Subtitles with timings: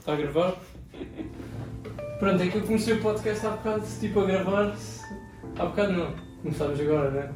[0.00, 0.56] Está a gravar?
[2.18, 4.74] Pronto, é que eu comecei o podcast há bocado, tipo, a gravar.
[5.58, 6.12] Há bocado não.
[6.42, 7.28] Começámos agora, né?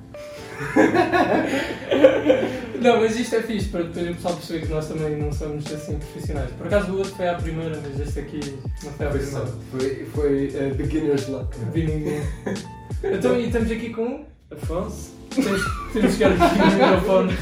[2.81, 5.71] não, mas isto é fixe para depois o pessoal perceber que nós também não somos
[5.71, 6.51] assim profissionais.
[6.53, 8.41] Por acaso o outro foi à primeira, mas este aqui
[8.83, 9.47] não foi à Foi, primeira.
[9.47, 11.55] só, foi, foi uh, beginner's luck.
[11.73, 12.23] Vi ninguém.
[13.07, 15.11] Então, e estamos aqui com o Afonso.
[15.35, 15.61] Temos,
[15.93, 17.37] temos que chegar aqui no microfone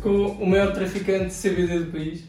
[0.00, 2.22] com o maior traficante de CBD do país.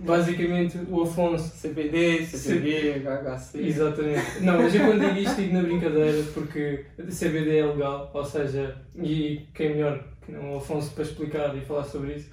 [0.00, 1.50] Basicamente, o Afonso.
[1.60, 3.58] CBD, CBD, HHC.
[3.58, 4.40] Exatamente.
[4.40, 8.76] Não, mas eu quando digo isto digo na brincadeira porque CBD é legal, ou seja,
[8.96, 12.30] e quem melhor que não o Afonso para explicar e falar sobre isso.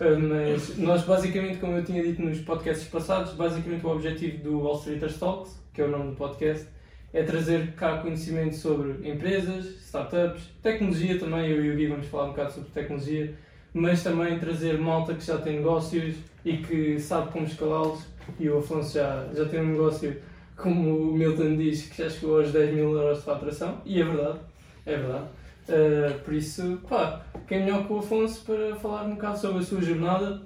[0.00, 4.60] Uh, Mas nós basicamente, como eu tinha dito nos podcasts passados, basicamente o objetivo do
[4.60, 6.66] Wall Streeters Talks, que é o nome do podcast,
[7.12, 12.26] é trazer cá conhecimento sobre empresas, startups, tecnologia também, eu e o Gui vamos falar
[12.26, 13.34] um bocado sobre tecnologia,
[13.78, 18.04] mas também trazer malta que já tem negócios e que sabe como escalá-los.
[18.38, 20.20] E o Afonso já, já tem um negócio,
[20.56, 24.04] como o Milton diz, que já chegou aos 10 mil euros de faturação, e é
[24.04, 24.40] verdade,
[24.84, 25.24] é verdade.
[25.68, 29.62] Uh, por isso, pá, quem melhor que o Afonso para falar um bocado sobre a
[29.62, 30.42] sua jornada?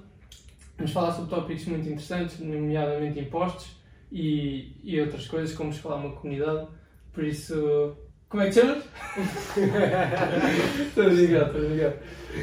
[0.77, 3.75] Vamos falar sobre tópicos muito interessantes, nomeadamente impostos
[4.11, 6.67] e, e outras coisas, como escalar uma comunidade.
[7.11, 7.95] Por isso,
[8.33, 8.83] como é que chamas?
[10.87, 11.93] Estou brincar, estou brincar.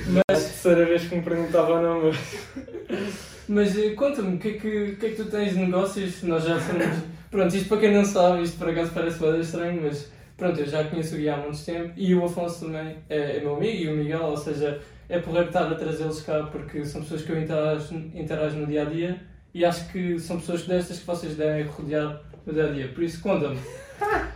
[0.06, 2.16] Mas a terceira vez que me perguntava o nome.
[3.48, 6.22] Mas eh, conta-me, o que, é que, que é que tu tens de negócios?
[6.22, 6.86] Nós já somos.
[7.28, 10.66] Pronto, isto para quem não sabe, isto por acaso parece bem estranho, mas pronto, eu
[10.66, 13.82] já conheço o Gui há muito tempo e o Afonso também é, é meu amigo
[13.82, 17.32] e o Miguel, ou seja, é porreiro estar a trazê-los cá porque são pessoas que
[17.32, 19.20] eu interajo, interajo no dia a dia
[19.52, 22.88] e acho que são pessoas destas que vocês devem rodear no dia a dia.
[22.94, 23.58] Por isso, conta-me.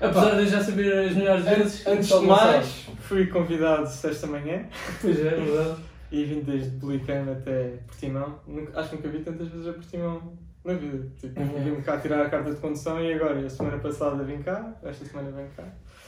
[0.00, 2.66] Apesar de eu já saber as melhores vezes, Antes de mais,
[3.00, 4.66] fui convidado esta manhã
[5.00, 5.80] Pois é, é verdade.
[6.12, 8.38] e vim desde Belicano até Portimão.
[8.46, 10.32] Nunca- acho que nunca vi tantas vezes a Portimão
[10.64, 11.06] na vida.
[11.20, 11.76] Tipo, Uhum.
[11.76, 15.04] vim cá tirar a carta de condução e agora, a semana passada vim cá, esta
[15.04, 15.64] semana vem cá.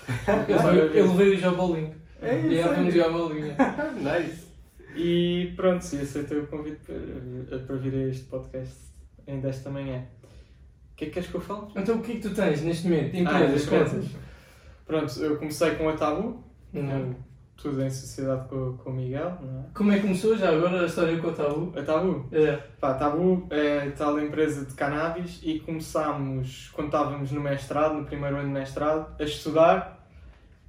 [0.48, 1.92] Eu, eu levei-o já bolinho.
[2.22, 2.90] É E isso aí vamos aí.
[3.00, 3.54] jogar bolinho.
[4.00, 4.46] nice.
[4.94, 6.78] E pronto, e aceitei o convite
[7.48, 8.76] para, para vir a este podcast
[9.26, 10.02] ainda esta manhã.
[10.96, 11.66] O que é que queres que eu fale?
[11.76, 13.14] Então o que é que tu tens neste momento?
[13.14, 14.10] Ah, Empresas, das contas?
[14.86, 16.42] Pronto, eu comecei com a Tabu,
[16.72, 17.14] Não.
[17.54, 19.74] tudo em sociedade com, com o Miguel, é?
[19.74, 21.78] Como é que começou já agora a história com o Tabu?
[21.78, 22.26] A Tabu?
[22.32, 22.56] É.
[22.80, 28.06] Pá, a Tabu é tal empresa de cannabis e começámos, quando estávamos no mestrado, no
[28.06, 30.08] primeiro ano de mestrado, a estudar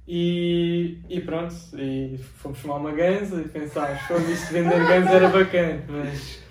[0.06, 5.10] e, e pronto, e fomos fumar uma ganza e pensámos, foi isto de vender ganza
[5.10, 6.42] era bacana, mas,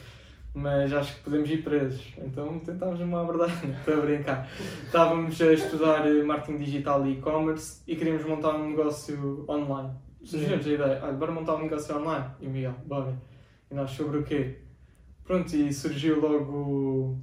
[0.53, 2.13] mas acho que podemos ir presos.
[2.17, 4.49] Então tentámos uma abordagem, para brincar.
[4.83, 9.91] Estávamos a estudar eh, marketing digital e e-commerce e queríamos montar um negócio online.
[10.23, 12.25] Surgiu-nos a ideia, olha, bora montar um negócio online.
[12.41, 13.15] E o Miguel, bora.
[13.69, 14.57] E nós sobre o quê?
[15.23, 17.17] Pronto, e surgiu logo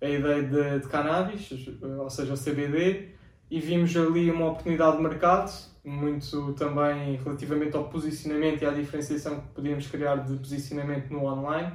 [0.00, 1.50] a ideia de, de cannabis,
[1.82, 3.08] ou seja, o CBD,
[3.50, 5.52] e vimos ali uma oportunidade de mercado,
[5.84, 11.72] muito também relativamente ao posicionamento e à diferenciação que podíamos criar de posicionamento no online,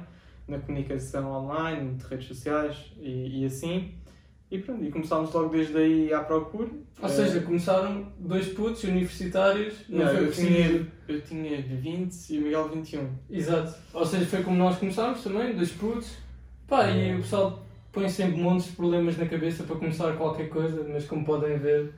[0.50, 3.94] na comunicação online, de redes sociais e, e assim.
[4.50, 6.68] E pronto, e começámos logo desde aí à procura.
[7.00, 12.30] Ou Eh, seja, começaram dois putos universitários, não, não, foi eu, tinha, eu tinha 20
[12.30, 13.08] e o Miguel 21.
[13.30, 13.74] Exato.
[13.94, 16.16] Ou seja, foi como nós começámos também, dois putos.
[16.66, 20.84] Pá, e o pessoal põe sempre montes de problemas na cabeça para começar qualquer coisa,
[20.88, 21.92] mas como podem ver,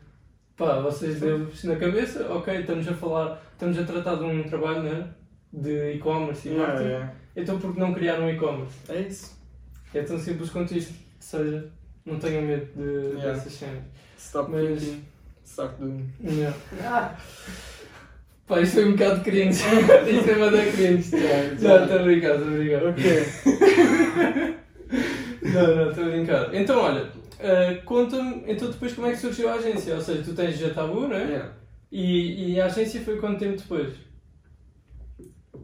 [0.56, 4.82] pá, vocês deram-vos na cabeça, ok, estamos a falar, estamos a tratar de um trabalho,
[4.82, 5.08] né?
[5.52, 6.88] De e-commerce e marketing.
[6.88, 7.14] yeah.
[7.36, 8.74] Então por que não criar um e-commerce?
[8.88, 9.38] É isso.
[9.94, 10.92] É tão simples quanto isto.
[10.92, 11.68] Ou seja,
[12.04, 13.32] não tenham medo de, Yeah.
[13.32, 13.82] dessas cenas.
[14.18, 15.02] Stop Mas- thinking,
[15.44, 16.08] start doing.
[16.20, 16.54] Não.
[18.46, 19.62] Pá, isto foi um bocado cringe.
[19.62, 21.10] isto é uma da cringe.
[21.58, 22.86] Já, estou a brincar, estou a brincar.
[22.86, 24.52] Ok.
[25.42, 26.54] Não, não, estou a brincar.
[26.54, 27.08] Então, olha,
[27.40, 29.94] eh, conta-me, então depois como é que surgiu a agência?
[29.96, 31.24] Ou seja, tu tens já tabu, não é?
[31.24, 31.52] Yeah.
[31.90, 33.92] E, e a agência foi quanto tempo depois?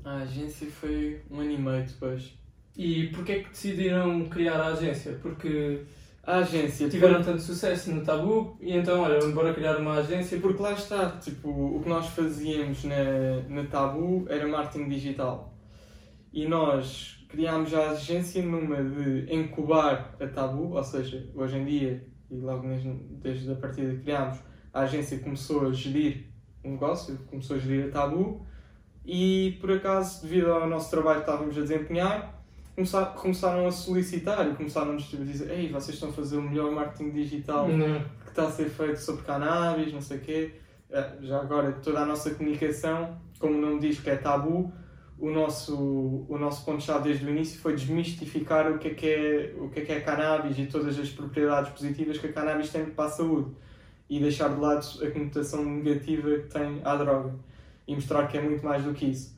[0.05, 2.35] A agência foi um ano e meio depois.
[2.77, 5.19] E porquê é que decidiram criar a agência?
[5.21, 5.85] Porque
[6.29, 10.39] A agência tiveram tanto sucesso no tabu e então, olha, vamos embora criar uma agência.
[10.39, 15.57] Porque lá está, tipo, o que nós fazíamos na, na Tabu era marketing digital.
[16.31, 22.07] E nós criámos a agência numa de incubar a Tabu, ou seja, hoje em dia,
[22.31, 22.91] e logo desde,
[23.23, 24.39] desde a partida que criámos,
[24.75, 26.27] a agência começou a gerir
[26.63, 28.47] o negócio, começou a gerir a Tabu,
[29.11, 32.35] e por acaso, devido ao nosso trabalho que estávamos a desempenhar,
[32.77, 36.71] começar- começaram a solicitar e começaram-nos a dizer: Ei, vocês estão a fazer o melhor
[36.71, 38.01] marketing digital Não.
[38.23, 40.51] que está a ser feito sobre cannabis, não sei o quê.
[40.91, 44.71] Eh, Já agora, toda a nossa comunicação, como o nome diz que é tabu,
[45.19, 45.75] o nosso,
[46.29, 49.81] o nosso ponto-chave desde o início foi desmistificar o que, é que é, o que
[49.81, 53.09] é que é cannabis e todas as propriedades positivas que a cannabis tem para a
[53.09, 53.51] saúde
[54.09, 57.35] e deixar de lado a conotação negativa que tem à droga
[57.89, 59.37] e mostrar que é muito mais do que isso.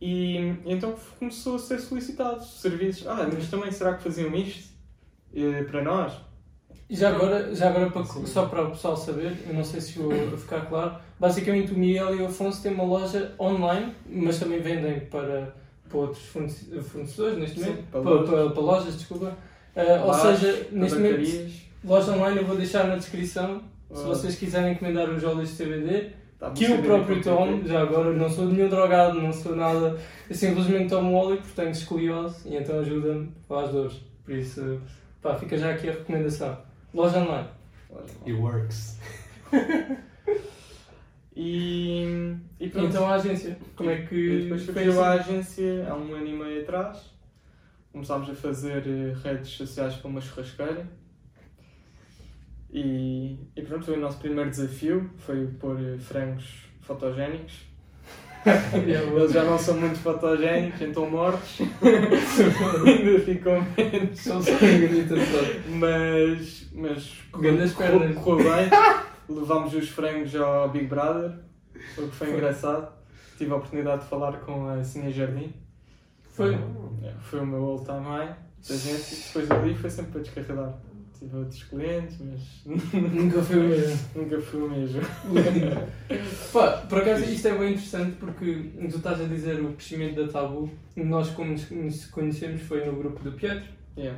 [0.00, 3.04] E então começou a ser solicitado serviços.
[3.08, 4.68] Ah, mas também será que faziam isto
[5.34, 6.12] eh, para nós?
[6.88, 8.24] E já agora, já agora para, Sim.
[8.24, 12.14] só para o pessoal saber, eu não sei se vou ficar claro, basicamente o Miguel
[12.14, 15.54] e o Afonso têm uma loja online, mas também vendem para,
[15.88, 18.30] para outros fornece- fornecedores neste Sim, momento, para para, lojas.
[18.30, 19.36] para- para lojas, desculpa.
[19.76, 21.52] Ah, ou seja, neste momento,
[21.84, 23.62] loja online eu vou deixar na descrição,
[23.92, 28.12] se vocês quiserem encomendar os óleos de CBD, Tá, que saber próprio tomo, já agora
[28.12, 29.98] não sou nenhum drogado, não sou nada,
[30.28, 34.00] eu simplesmente tomo óleo porque tenho escoliose e então ajuda-me para as dores.
[34.24, 34.80] Por isso,
[35.20, 36.56] pá, fica já aqui a recomendação.
[36.94, 37.48] Loja online.
[38.24, 38.98] It works.
[41.40, 42.88] E, e pronto.
[42.88, 45.30] Então a agência, como é E que depois foi a assim?
[45.30, 47.12] agência há um ano e meio atrás.
[47.92, 50.84] Começámos a fazer eh, redes sociais para uma churrasqueira.
[52.70, 55.10] E, e pronto, foi o nosso primeiro desafio.
[55.16, 56.44] Foi pôr eh, frangos
[56.80, 57.66] fotogénicos.
[58.74, 61.58] Eles já não são muito fotogénicos, então mortos.
[62.86, 64.18] Ainda ficam menos.
[64.20, 64.52] São só.
[65.68, 68.18] Mas, mas Grandes correu, pernas.
[68.22, 68.70] correu bem.
[69.28, 71.32] Levámos os frangos ao Big Brother,
[71.98, 72.30] o que foi Foi.
[72.36, 72.92] engraçado.
[73.36, 75.52] Tive a oportunidade de falar com a Sinha Jardim.
[76.32, 76.54] Foi.
[76.54, 78.34] É, Foi o meu all time high
[78.68, 80.74] da gente e depois dali foi sempre para descarregar.
[81.18, 82.40] Tive outros clientes, mas
[82.94, 83.98] Nunca foi o mesmo.
[84.14, 85.00] nunca foi o mesmo.
[86.52, 90.30] Pá, por acaso isto é bem interessante porque tu estás a dizer o crescimento da
[90.32, 90.70] Tabu.
[90.96, 94.16] Nós, como nos- conhecemos, foi no grupo do Pietro, Yeah.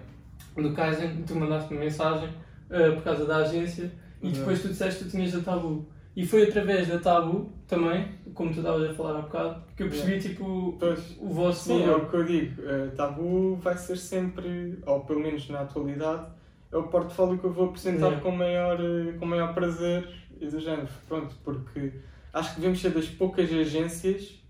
[0.57, 2.29] do Kaizen, tu mandaste uma mensagem
[2.71, 3.91] ah, por causa da agência
[4.23, 5.87] e depois tu disseste que tu tinhas da Tabu.
[6.15, 9.89] E foi através da Tabu também, como tu estavas a falar há bocado, que eu
[9.89, 11.17] percebi tipo Pois.
[11.19, 12.03] o vosso Sim, é valor.
[12.03, 12.63] o que eu digo.
[12.67, 16.27] eh, tabu vai ser sempre, ou pelo menos na atualidade,
[16.73, 18.21] é o portfólio que eu vou apresentar Yeah.
[18.21, 20.09] com, maior, eh, com maior prazer
[20.41, 20.89] e do género.
[21.09, 21.93] Pronto, porque
[22.33, 24.41] acho que devemos ser das poucas agências,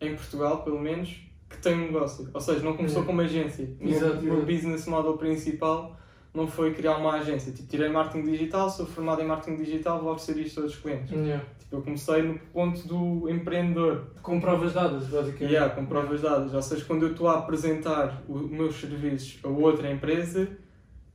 [0.00, 2.28] em Portugal pelo menos, que têm um negócio.
[2.32, 3.06] Ou seja, não começou Yeah.
[3.06, 3.76] como agência.
[3.80, 4.46] Meu- Exato, o meu exato.
[4.46, 5.96] business model principal
[6.32, 7.52] não foi criar uma agência.
[7.52, 10.82] Tipo, tirei marketing digital, sou formado em marketing digital, vou oferecer isto a todos os
[10.82, 11.10] clientes.
[11.12, 11.44] Yeah.
[11.60, 14.06] Tipo, eu comecei no ponto do empreendedor.
[14.22, 15.52] Com provas dadas, basicamente.
[15.52, 16.52] Yeah, com provas dadas.
[16.54, 20.48] Ou seja, quando eu estou a apresentar os meus serviços a outra empresa,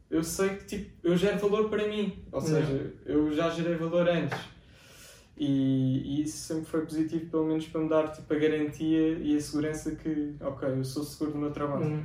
[0.09, 2.23] eu sei que tipo, eu gero valor para mim.
[2.31, 2.65] Ou Yeah.
[2.65, 4.38] seja, eu já gerei valor antes.
[5.38, 9.38] E, e isso sempre foi positivo, pelo menos para me dar tipo, a garantia e
[9.38, 11.85] a segurança que, ok, eu sou seguro do meu trabalho.
[11.85, 12.03] Hum.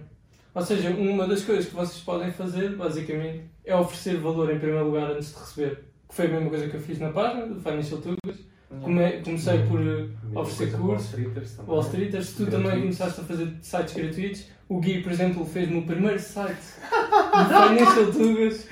[0.54, 4.84] Ou seja, uma das coisas que vocês podem fazer, basicamente, é oferecer valor em primeiro
[4.86, 5.84] lugar antes de receber.
[6.08, 8.38] Que foi a mesma coisa que eu fiz na página do Financial Tugas.
[8.86, 9.10] Yeah.
[9.12, 9.84] Come- comecei por eh,
[10.24, 10.86] Mesma oferecer cursos.
[10.86, 11.70] Wall Streeters também.
[11.74, 12.82] Wall Streeters, tu também Gratuitos.
[12.98, 14.44] começaste a fazer sites gratuitos.
[14.68, 16.56] O Gui, por exemplo, fez-me o primeiro site
[16.90, 18.68] do Financial Tugas.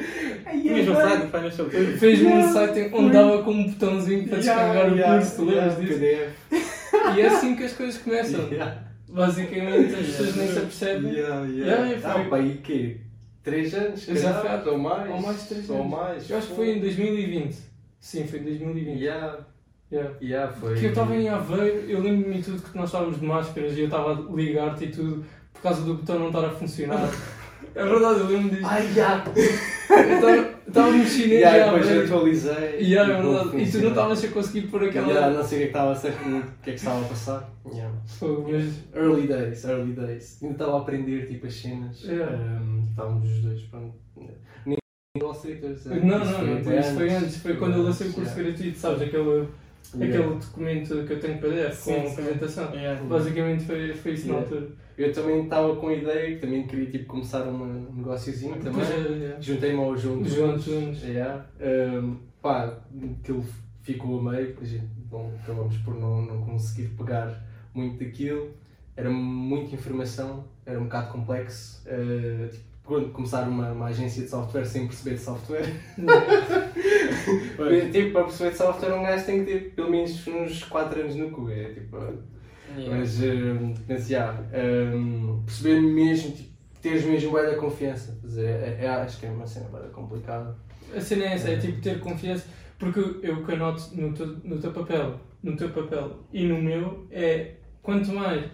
[0.50, 2.00] Tinhas um site no Financial Times?
[2.00, 5.78] Fez-me um site onde dava com um botãozinho para descarregar o Yeah, curso, tu lembras
[5.78, 7.16] yeah, disso?
[7.16, 8.48] E é assim que as coisas começam.
[8.48, 8.82] Yeah.
[9.08, 11.12] Basicamente, as pessoas nem se apercebem.
[11.12, 12.24] Yeah, Yeah, yeah.
[12.28, 12.96] foi- Ah, e quê?
[13.42, 14.04] Três anos?
[14.04, 14.14] Fui-
[14.70, 15.10] ou mais?
[15.10, 15.90] Ou mais de 3 Ou anos.
[15.90, 16.30] mais.
[16.30, 17.56] Eu acho que foi em 2020.
[18.00, 18.98] Sim, foi em 2020.
[19.00, 19.38] Yeah,
[19.92, 20.10] Yeah.
[20.22, 20.74] yeah, foi.
[20.78, 23.80] Que eu estava em Aveiro, eu lembro-me de tudo que nós estávamos de máscaras e
[23.80, 25.22] eu estava a ligar-te e tudo
[25.52, 27.08] por causa do botão não estar a funcionar.
[27.74, 28.66] É verdade, eu lembro disso.
[28.66, 29.24] Ai, yeah.
[29.88, 32.14] Eu estava- no chinês Yeah, em depois eu Aveiro.
[32.16, 32.80] atualizei.
[32.80, 33.62] E era não verdade.
[33.62, 35.06] E tu não estavas a conseguir pôr aquela.
[35.08, 36.12] Yeah, não sei o que é que estava a ser, o
[36.62, 37.50] que é que estava a passar.
[37.72, 37.94] Yeah.
[38.06, 38.74] Fogo, mas.
[38.94, 40.42] Early days, early days.
[40.42, 42.02] Ainda estava a aprender tipo as cenas.
[42.04, 42.36] Yeah.
[42.36, 43.94] Um, estávamos os dois, pronto.
[44.66, 44.76] Nem
[45.22, 45.86] Wall Streeters.
[45.86, 47.36] Não, não, não, isso foi antes.
[47.38, 48.50] Foi quando eu lancei o curso Yeah.
[48.50, 49.02] gratuito, sabes?
[49.02, 49.48] Aquele,
[49.98, 50.18] Yeah.
[50.18, 52.12] aquele documento que eu tenho PDF Sim, com sim.
[52.12, 52.74] apresentação.
[52.74, 53.02] Yeah.
[53.04, 54.54] Basicamente foi, foi isso na Yeah.
[54.54, 54.72] altura.
[54.98, 58.84] Eu também estava com a ideia também queria tipo, começar um negóciozinho também.
[59.40, 61.02] Juntei-me ao João Os João Tunes.
[61.02, 61.44] Yeah.
[61.60, 62.78] Um, pá,
[63.20, 63.44] aquilo
[63.82, 67.42] ficou a meio, a bom, acabamos por não, não conseguir pegar
[67.74, 68.50] muito daquilo.
[68.96, 71.82] Era muita informação, era um bocado complexo.
[71.86, 75.66] Uh, tipo, quando começar uma, uma agência de software sem perceber de software.
[77.92, 81.14] tipo, para perceber de software um gajo tem que ter pelo menos uns 4 anos
[81.16, 81.50] no cu.
[81.50, 81.96] É, tipo,
[82.74, 82.96] Yeah.
[82.96, 84.34] mas, um, mas já,
[84.94, 86.48] um, perceber mesmo, tipo,
[86.80, 88.18] teres mesmo bué da confiança.
[88.24, 90.56] Dizer, é, é- acho que é uma cena bué da complicada.
[90.96, 92.46] A cena é essa, é tipo ter confiança,
[92.78, 97.06] porque eu que anoto no teu, no teu papel, no teu papel e no meu,
[97.10, 98.44] é quanto mais,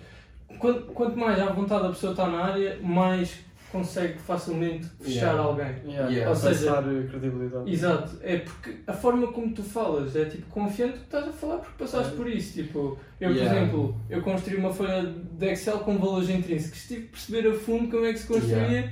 [0.58, 3.38] quanto, quanto mais à vontade a pessoa está na área, mais
[3.70, 5.42] consegue facilmente fechar Yeah.
[5.42, 5.66] alguém.
[5.86, 6.30] Yeah, Yeah.
[6.30, 7.70] Ou seja- passar eh, credibilidade.
[7.72, 11.58] Exato, é porque a forma como tu falas é tipo confiante que estás a falar
[11.58, 12.16] porque passaste É.
[12.16, 12.52] por isso.
[12.54, 17.08] Tipo, eu, por exemplo, eu construí uma folha de Excel com valores intrínsecos, tive que
[17.08, 18.90] perceber a fundo como é que se construía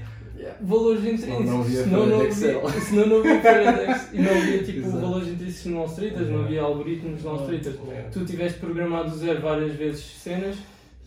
[0.60, 1.46] valores intrínsecos.
[1.46, 5.00] não Senão folha não havia- não folha de Excel e não havia tipo Exato.
[5.00, 7.76] valores intrínsecos no Allstreeters, não havia algoritmos no Allstreeters.
[7.86, 8.10] Yeah.
[8.10, 10.56] Tu tiveste programado do zero várias vezes cenas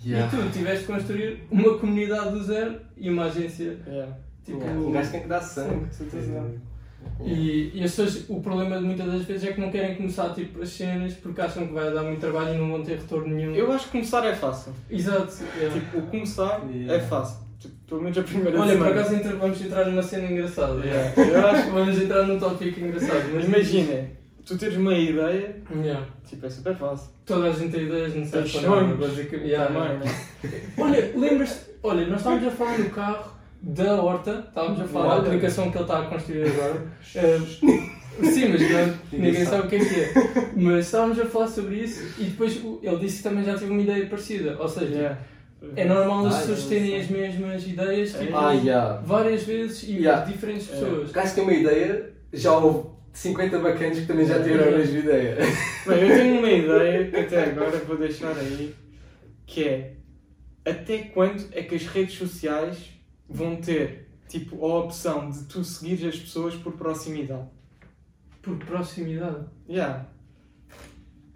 [0.06, 0.28] Yeah.
[0.28, 3.78] e tu tiveste de construir uma comunidade do zero e uma agência.
[3.88, 4.14] Yeah.
[4.46, 4.80] Tipo, Yeah.
[4.80, 5.70] Um gajo tem que dar sangue.
[5.74, 6.44] Sim, com certeza.
[7.24, 10.34] E, e as pessoas, o problema de muitas das vezes é que não querem começar
[10.34, 13.34] tipo, as cenas porque acham que vai dar muito trabalho e não vão ter retorno
[13.36, 13.54] nenhum.
[13.56, 14.74] Eu acho que começar é fácil.
[14.90, 15.34] Exato.
[15.58, 15.80] yeah.
[15.80, 16.94] Tipo, o começar Yeah.
[16.94, 17.48] é fácil.
[17.60, 19.02] Tipo, pelo menos a primeira Olha, por semana.
[19.02, 20.80] acaso entra- vamos entrar numa cena engraçada.
[20.86, 21.14] Yeah.
[21.22, 21.40] yeah.
[21.40, 23.30] Eu acho que vamos entrar num tópico engraçado.
[23.34, 24.08] Mas Imagina,
[24.50, 26.06] tu teres uma ideia, Yeah.
[26.28, 27.10] tipo, é super fácil.
[27.26, 29.00] Toda a gente tem ideias, não sei para nada, sonhos.
[29.00, 29.48] basicamente.
[29.50, 30.06] Yeah, Também, yeah.
[30.06, 30.12] né?
[30.78, 31.70] Olha, lembras-te?
[31.84, 35.78] Olha, nós estávamos a falar no carro da Horta, estávamos a falar da aplicação que
[35.78, 36.88] ele está a construir agora.
[37.16, 37.40] Eh,
[38.24, 40.14] sim, mas não, ninguém sabe o que é que é.
[40.56, 43.82] Mas estávamos a falar sobre isso e depois ele disse que também já teve uma
[43.82, 44.56] ideia parecida.
[44.60, 45.18] Ou seja, Yeah.
[45.76, 49.02] é normal as Ah, pessoas eu terem as mesmas ideias tipo, Ah, yeah.
[49.06, 50.24] várias vezes e Yeah.
[50.26, 50.74] diferentes É.
[50.74, 51.10] pessoas.
[51.10, 55.00] O gajo tem uma ideia, já houve 50 bacanas que também já tiveram a mesma
[55.00, 55.38] ideia.
[55.88, 58.74] Bem, eu tenho uma ideia que até agora vou deixar aí,
[59.46, 59.94] que é
[60.66, 62.78] até quando é que as redes sociais
[63.28, 67.48] vão ter tipo a opção de tu seguir as pessoas por proximidade?
[68.42, 69.46] Por proximidade.
[69.68, 70.06] Yeah.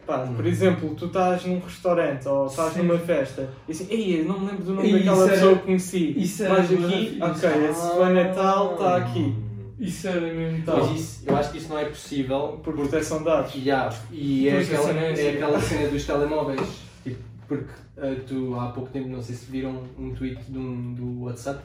[0.05, 0.47] Pá, por Hum.
[0.47, 2.81] exemplo, tu estás num restaurante ou estás Sim.
[2.83, 5.55] numa festa e assim, ei, eu não me lembro do nome Isso daquela era- pessoa
[5.57, 6.13] que conheci.
[6.19, 9.35] isso era Mas aqui, ok, esse foi Natal, está aqui.
[9.79, 10.77] Isso era mesmo tal.
[10.87, 13.55] Mas isso, eu acho que isso não é possível Por proteção de dados.
[13.55, 16.61] Yeah, e é aquela, é aquela cena dos telemóveis.
[17.03, 20.93] Tipo, porque ah, tu há pouco tempo, não sei se viram um tweet de um,
[20.93, 21.63] do WhatsApp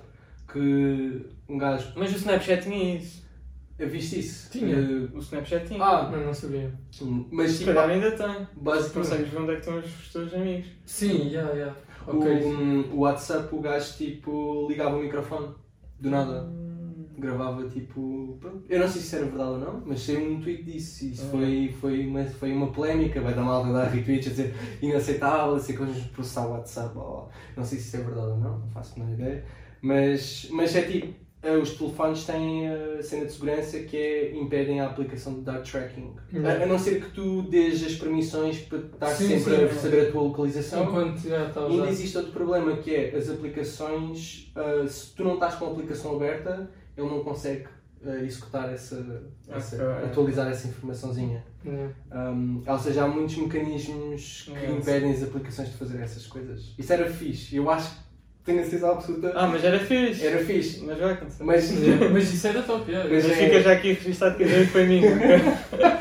[0.52, 1.92] que um gajo.
[1.96, 3.26] Mas o Snapchat tinha isso.
[3.78, 4.50] Viste isso?
[4.50, 4.74] Tinha.
[4.76, 5.82] Eh, O Snapchat tinha.
[5.84, 6.72] ah, Mas não sabia.
[7.30, 8.46] mas se tipo, calhar ainda tem.
[8.56, 8.92] basicamente.
[9.10, 10.66] Consegues ver onde é que estão os, teus amigos.
[10.84, 11.76] Sim, já, já.
[12.06, 12.44] O, Ok.
[12.44, 15.54] um, o WhatsApp, o gajo tipo ligava o microfone
[16.00, 16.50] do nada.
[17.18, 18.36] Gravava tipo.
[18.40, 18.62] pronto.
[18.68, 21.04] Eu não sei se era verdade ou não, mas saiu um tweet disso.
[21.06, 21.30] Isso Ah.
[21.30, 23.20] foi, foi, uma, foi uma polémica.
[23.20, 26.52] Vai dar mal a dar retweets a dizer inaceitável, a ser coisas de processar o
[26.52, 26.94] WhatsApp.
[26.94, 27.26] blá.
[27.56, 29.44] Não sei se isso é verdade ou não, não faço a menor ideia.
[29.82, 31.14] Mas, mas é tipo.
[31.42, 35.68] eh, Os telefones têm a cena de segurança que é impedem a aplicação de dart
[35.70, 36.12] tracking.
[36.32, 36.60] Yeah.
[36.60, 39.68] A, a não ser que tu dês as permissões para estar Sim, sempre sim, a
[39.74, 40.84] saber a tua localização.
[40.84, 45.34] Enquanto já está Ainda existe outro problema que é as aplicações, ah, se tu não
[45.34, 47.64] estás com a aplicação aberta, ele não consegue
[48.06, 51.44] ah, executar essa, essa- atualizar essa informaçãozinha.
[51.64, 51.92] Yeah.
[52.12, 54.70] Um, ou seja, há muitos mecanismos que Yes.
[54.78, 56.74] impedem as aplicações de fazer essas coisas.
[56.78, 57.96] Isso era fixe, eu acho que
[58.44, 59.32] tenho a certeza absoluta.
[59.34, 60.24] Ah, mas era fixe.
[60.26, 60.80] Era fixe.
[60.84, 61.42] Mas vai acontecer.
[61.44, 63.10] Mas, Yeah, Mas isso era top, yeah.
[63.12, 65.10] Mas Mas é- fica já aqui registado que a foi minha.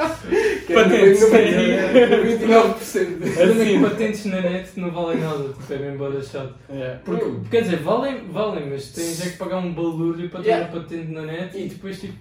[0.74, 3.38] Patentes, é 99%.
[3.38, 3.82] Olha Assim.
[3.82, 6.56] patentes na net não valem nada, tipo, é bem chato.
[6.70, 7.00] Yeah.
[7.06, 7.44] Porque, Hum.
[7.50, 10.72] quer dizer, valem, valem, mas tens é que pagar um balúrdio para ter Yeah.
[10.74, 12.14] uma patente na net e depois tipo,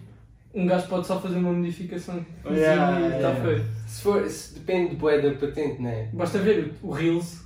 [0.55, 3.45] um gajo pode só fazer uma modificação Yeah, e está yeah.
[3.45, 3.65] feito.
[3.87, 6.09] Se for, se depende do bué da patente, não é?
[6.13, 7.45] Basta ver o Reels.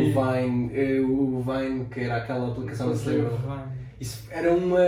[0.42, 2.92] Vine, eh, o Vine, que era aquela aplicação.
[2.92, 3.64] Vai.
[4.00, 4.80] Isso era uma.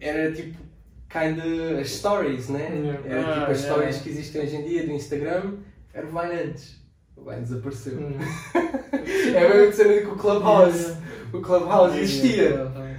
[0.00, 0.56] Era tipo.
[1.10, 2.68] Kinda as stories, né?
[2.72, 3.00] Yeah.
[3.08, 3.74] Era Ah, tipo as yeah.
[3.74, 5.54] stories que existem hoje em dia do Instagram.
[5.92, 6.76] Era o Vine antes.
[7.16, 7.98] O Vine desapareceu.
[7.98, 8.18] Hum.
[9.34, 10.94] É a mesma cena que o Clubhouse.
[11.32, 12.42] O Clubhouse existia.
[12.42, 12.90] Yeah.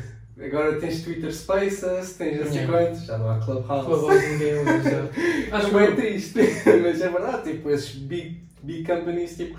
[0.44, 2.72] Agora tens Twitter Spaces, tens não sei Yeah.
[2.86, 3.06] quantos.
[3.06, 3.86] Já não há Clubhouse.
[3.86, 5.58] Clubhouse ninguém usa já.
[5.58, 6.40] Acho que é triste.
[6.82, 9.58] Mas é verdade, tipo, esses big, big companies tipo,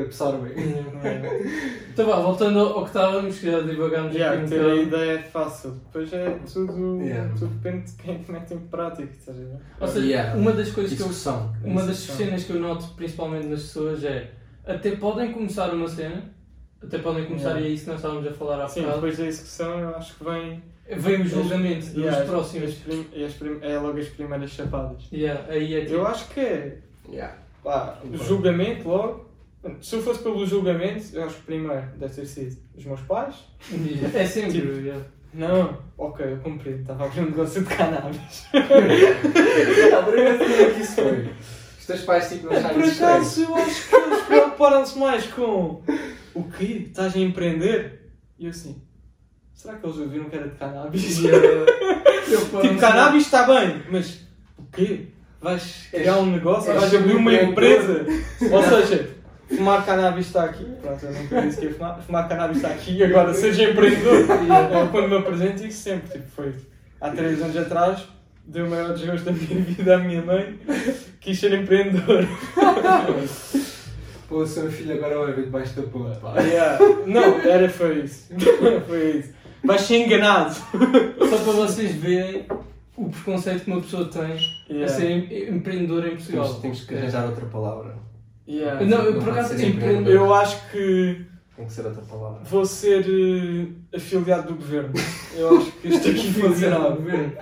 [0.00, 0.52] absorvem.
[1.96, 5.12] Então vá, voltando ao que estávamos, que já divagámos Yeah, aqui um ter a ideia
[5.12, 5.70] é fácil.
[5.86, 7.00] Depois é tudo.
[7.00, 7.32] Yeah.
[7.38, 9.08] Tudo depende de quem é que mete em prática.
[9.18, 9.56] Estás a ver?
[9.80, 10.38] Ou seja, Yeah.
[10.38, 11.30] uma das coisas que eu.
[11.64, 14.30] Uma das cenas que eu noto principalmente nas pessoas é
[14.66, 16.22] até podem começar uma cena,
[16.82, 17.66] até podem começar Yeah.
[17.66, 19.00] e é isso que nós estávamos a falar há Sim, bocado.
[19.00, 20.62] depois da execução eu acho que vem.
[20.98, 22.68] Vem o julgamento dos Yeah, próximos.
[22.68, 25.02] as prim- e as prim- é logo as primeiras chapadas.
[25.10, 25.94] Yeah, aí é tipo.
[25.94, 26.78] Eu acho que é.
[27.10, 27.34] Yeah.
[27.64, 29.25] Pá, julgamento logo.
[29.80, 33.34] Se eu fosse pelo julgamento, eu acho que primeiro deve ter sido os meus pais.
[34.14, 34.52] É sempre.
[34.52, 35.04] Tipo, yeah.
[35.34, 36.72] Não, ok, eu cumpri.
[36.80, 38.46] Estava a abrir um negócio de cannabis.
[38.50, 41.30] Por acaso, como é que isso foi?
[41.78, 43.14] Os teus pais tipo, não acharam Por isso estranho?
[43.16, 45.82] acaso, eu acho que eles preocuparam-se mais com
[46.34, 46.86] o quê?
[46.88, 48.10] Estás a empreender?
[48.38, 48.82] E eu assim,
[49.54, 51.20] será que eles ouviram que era de cannabis?
[52.28, 54.20] Eu tipo, cannabis está bem, mas
[54.58, 55.06] o quê?
[55.40, 56.74] Vais criar um negócio?
[56.74, 58.04] Vais abrir uma empresa?
[58.50, 59.15] Ou seja,
[59.48, 60.64] Fumar cannabis está aqui.
[60.82, 62.00] Pronto, eu nunca disse que ia fumar.
[62.04, 63.02] Fumar cannabis está aqui.
[63.04, 64.24] Agora, seja empreendedor.
[64.30, 66.10] É quando me apresento, digo sempre.
[66.18, 66.54] Tipo, foi
[67.00, 68.08] há 3 anos atrás,
[68.46, 70.58] deu o maior desgosto da minha vida à minha mãe.
[71.20, 72.26] Quis ser empreendedor.
[74.28, 76.18] Pô, seu filho agora vai ver debaixo da ponte.
[76.18, 76.40] pá.
[76.40, 76.78] Yeah.
[77.06, 78.28] Não, era, foi isso.
[78.88, 79.32] foi isso.
[79.64, 80.52] Vais ser enganado.
[80.54, 82.44] Só para vocês verem
[82.96, 84.88] o preconceito que uma pessoa tem a Yeah.
[84.92, 86.44] ser em- empreendedor em Portugal.
[86.46, 87.94] Temos, temos que arranjar outra palavra.
[88.48, 88.84] Yeah.
[88.86, 90.12] Não, eu Não por acaso ser empreendedor.
[90.14, 91.24] Eu acho que
[91.56, 92.40] Tem que ser outra palavra.
[92.44, 94.92] vou ser eh, afiliado do governo.
[95.34, 96.90] Eu acho que isto aqui funcionava.
[96.96, 97.32] governo.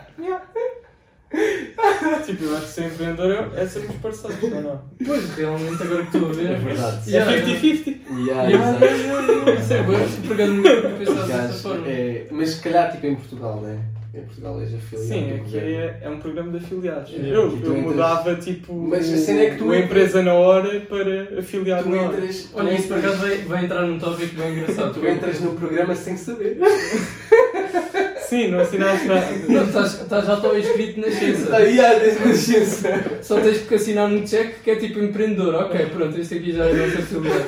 [2.25, 4.83] Tipo, eu acho que ser empreendedor é sermos parceiros, ou não?
[5.05, 6.51] Pois, realmente, agora que estou a ver.
[6.53, 7.11] É verdade.
[7.11, 7.87] Yeah, É 50-50.
[7.87, 9.61] Yeah, Yeah, yeah, yeah, yeah.
[9.61, 9.93] Isso é bom,
[10.33, 11.89] acaso nunca tinha pensado dessa forma.
[11.89, 13.79] é, mas se calhar tipo em Portugal, né?
[14.17, 15.09] Em Portugal és afiliado.
[15.09, 17.11] Sim, aqui é, é um programa de afiliados.
[17.11, 17.31] Yeah.
[17.35, 20.35] Eu, eu entras- mudava tipo Mas a cena é que tu uma entras- empresa na
[20.35, 22.17] hora para afiliado Tu na hora.
[22.19, 24.95] entras, Olha, isso por entras- acaso vai, vai entrar num tópico bem engraçado.
[24.95, 26.59] Tu entras no programa sem saber.
[28.29, 29.27] Sim, não assinaste nada.
[29.49, 31.55] Não, estás, estás já estou inscrito na ciência.
[31.55, 33.05] Aí há desde nascença.
[33.23, 35.55] Só tens que assinar um cheque que é tipo empreendedor.
[35.57, 37.45] Ok, pronto, este aqui já é a nossa afiliado.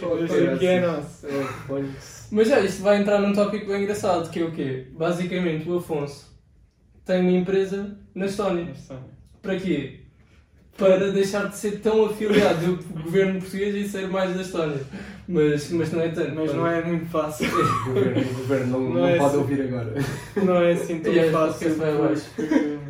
[0.24, 1.26] Este aqui é nosso.
[2.30, 4.86] Mas já, isto vai entrar num tópico bem engraçado, que é o quê?
[4.92, 6.30] Basicamente, o Afonso
[7.04, 8.68] tem uma empresa na Estónia.
[9.42, 9.96] Para quê?
[10.78, 14.78] Para deixar de ser tão afiliado do governo português e ser mais da Estónia.
[15.28, 16.34] Mas, mas não é tanto.
[16.34, 17.46] Mas não é muito fácil.
[17.50, 19.36] O governo, o governo não, Não não é pode assim.
[19.38, 19.94] ouvir agora.
[20.36, 21.68] Não é assim tão Yeah, fácil.
[21.68, 22.30] este podcast vai abaixo.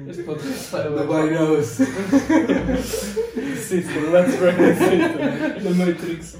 [0.09, 1.45] Este podcast vai Nobody abaixo.
[1.45, 1.67] knows.
[3.59, 5.65] System, let's break the system.
[5.65, 6.37] Na Matrix.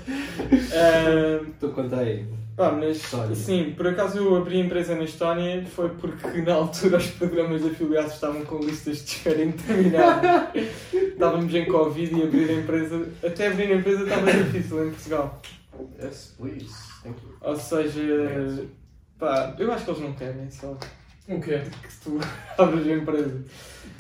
[0.75, 2.25] Ah, Tu conta aí.
[2.61, 3.01] Pá, mas
[3.75, 7.69] por acaso eu abri a empresa na Estónia foi porque na altura os programas de
[7.71, 10.69] afiliados estavam com listas de espera intermináveis.
[10.93, 15.41] Estávamos em Covid e abrir a empresa, até abrir a empresa estava difícil em Portugal.
[16.05, 16.67] Yes, please.
[17.03, 17.35] Thank you.
[17.41, 18.67] Ou seja,
[19.19, 20.77] pá, eu acho que eles não querem só
[21.31, 21.63] O quê?
[21.83, 22.21] que tu
[22.63, 23.43] abres a empresa.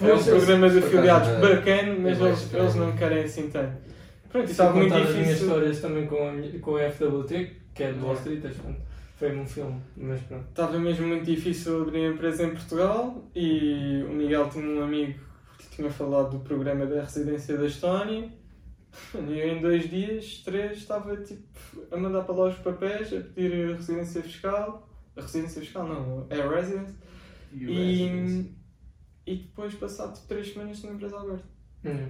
[0.02, 3.48] É um Pois, programa de afiliados é- bacana, mas é eles, eles não querem assim
[3.48, 3.88] tanto.
[4.28, 5.46] Pronto, estava muito as minhas difícil.
[5.46, 8.78] histórias também com a, com a FWT, que é de Wall Street, portanto,
[9.16, 10.46] foi um filme, mas pronto.
[10.50, 15.18] Estava mesmo muito difícil abrir a empresa em Portugal e o Miguel tinha um amigo
[15.58, 18.30] que tinha falado do programa da residência da Estónia
[19.14, 21.42] e eu em dois dias, três, estava tipo
[21.90, 24.86] a mandar para lá os papéis, a pedir a residência fiscal.
[25.16, 26.94] A residência fiscal não, é a residence.
[27.50, 28.52] E,
[29.26, 31.44] e depois, passado tipo, três semanas, tinha a empresa aberta.
[31.86, 32.08] Hum.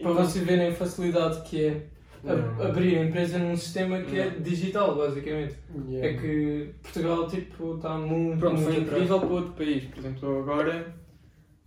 [0.00, 1.90] E Para vocês verem a facilidade que é
[2.24, 5.54] a- abrir a empresa num sistema que é digital, basicamente.
[5.88, 6.08] Yeah.
[6.08, 9.84] É que Portugal tipo, está muito, Pronto, foi incrível para outro país.
[9.84, 10.94] Por exemplo, eu agora,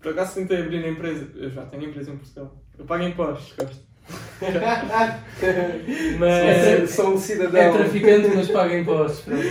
[0.01, 1.29] por acaso tentei abrir a empresa.
[1.35, 2.55] Eu já tenho empresa em Portugal.
[2.77, 3.92] Eu pago impostos, gosto.
[5.41, 6.89] É, Mas.
[6.91, 7.61] sou um cidadão.
[7.61, 9.21] É traficante, mas paga impostos.
[9.21, 9.43] pronto.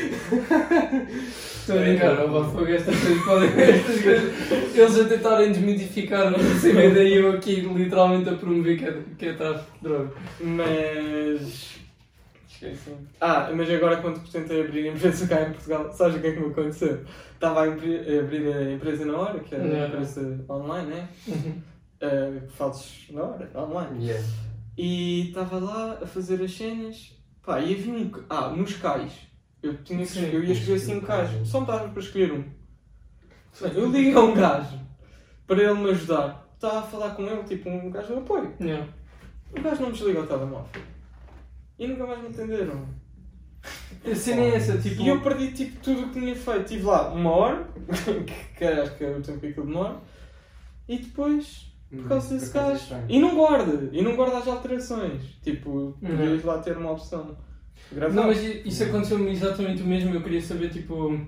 [1.62, 3.48] Estou a brincar, vá, fogo, estas coisas podem.
[3.48, 8.84] Estas coisas, eles a tentarem desmitificar o CBD e eu aqui literalmente a promover que
[8.84, 10.12] é, que é tráfico de droga.
[10.40, 11.80] Mas.
[12.50, 12.90] Esqueci.
[13.20, 16.32] Ah, mas agora quando tentei abrir a empresa cá em Portugal, sabes o que é
[16.32, 17.00] que me aconteceu?
[17.34, 19.84] Estava a, abrir a empresa na hora, que Yeah.
[19.84, 21.08] a empresa online, né?
[21.26, 21.54] Uhum.
[22.02, 24.06] Uh, que fazes na hora, online.
[24.06, 24.28] Yeah.
[24.76, 27.16] E estava lá a fazer as cenas.
[27.44, 28.10] Pá, e havia um.
[28.28, 29.12] Ah, nos cais.
[29.62, 30.24] Eu, tinha Sim.
[30.32, 31.30] eu ia escolher cinco cais.
[31.46, 32.44] Só me dava para escolher um.
[33.62, 34.80] Eu liguei a um gajo
[35.46, 36.48] para ele me ajudar.
[36.54, 38.52] Estava a falar com ele, tipo um gajo de apoio.
[38.60, 38.88] Yeah.
[39.56, 40.82] O gajo não me desliga o telemóvel.
[41.78, 42.88] E nunca mais me atenderam.
[44.10, 45.02] A cena é essa, tipo.
[45.02, 46.62] E eu perdi tipo, tudo o que tinha feito.
[46.62, 47.68] Estive lá uma hora,
[48.58, 50.00] que acho que é o tempo que aquilo demora.
[50.88, 52.94] E depois por causa desse é gajo.
[53.08, 55.20] E não guarda, e não guarda as alterações.
[55.42, 55.94] Tipo, Uhum.
[56.00, 57.36] podias lá ter uma opção.
[57.90, 58.14] Gravar.
[58.14, 60.14] Não, mas isso aconteceu-me exatamente o mesmo.
[60.14, 61.20] Eu queria saber, tipo,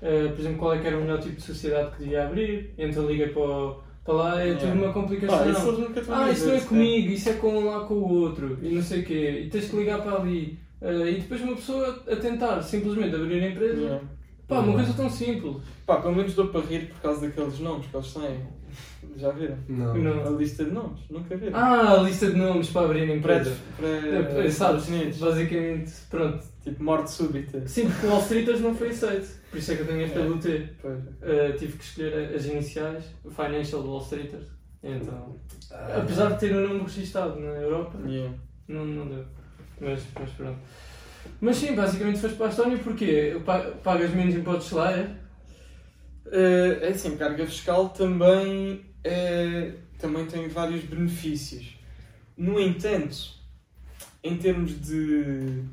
[0.00, 2.72] eh, por exemplo, qual é que era o melhor tipo de sociedade que devia abrir.
[2.78, 4.82] Então liguei para, o- para lá é tudo Yeah.
[4.84, 5.38] uma complicação.
[5.38, 8.58] Pá, isso Ah, isso não é dizer, comigo, isso é com lá com o outro,
[8.62, 10.58] e não sei o quê, e tens que ligar para ali.
[10.80, 13.80] Eh, e depois uma pessoa a tentar simplesmente abrir a empresa.
[13.80, 14.04] Yeah.
[14.48, 15.56] Pá, uma coisa tão simples.
[15.86, 18.40] Pá, pelo menos dou para rir por causa daqueles nomes que eles têm.
[19.16, 19.58] Já viram?
[19.68, 19.94] Não.
[19.94, 20.26] Não.
[20.26, 21.58] A lista de nomes, nunca viram?
[21.58, 23.56] Ah, a lista de nomes para abrir a para, empresa.
[23.76, 25.18] para, para sabes, Estados Unidos.
[25.18, 26.44] basicamente, pronto.
[26.62, 27.66] Tipo, morte súbita.
[27.68, 30.68] Sim, porque o Wall Streeters não foi aceito, por isso é que eu tenho FWT.
[30.80, 30.98] Pois.
[30.98, 34.46] Uh, tive que escolher as iniciais, Financial Wall Streeters.
[34.82, 35.36] Então,
[35.70, 38.34] Ah, apesar de ter o nome registado na Europa, Yeah.
[38.68, 39.24] não, não deu.
[39.80, 40.58] Mas, mas pronto.
[41.40, 45.10] Mas sim, basicamente foste para a Estónia porque Pa- pagas menos impostos lá, é?
[46.30, 51.76] Eh, é assim, carga fiscal também, é, também tem vários benefícios.
[52.36, 53.34] No entanto,
[54.22, 55.64] em termos de.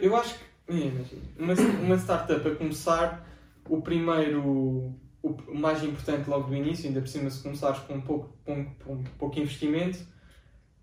[0.00, 0.44] Eu acho que.
[0.66, 1.04] Imagina,
[1.38, 3.28] uma, uma startup a começar,
[3.68, 4.94] o primeiro.
[5.22, 8.66] O mais importante logo do início, ainda por cima, se começares com um pouco, com,
[8.74, 9.98] com pouco investimento,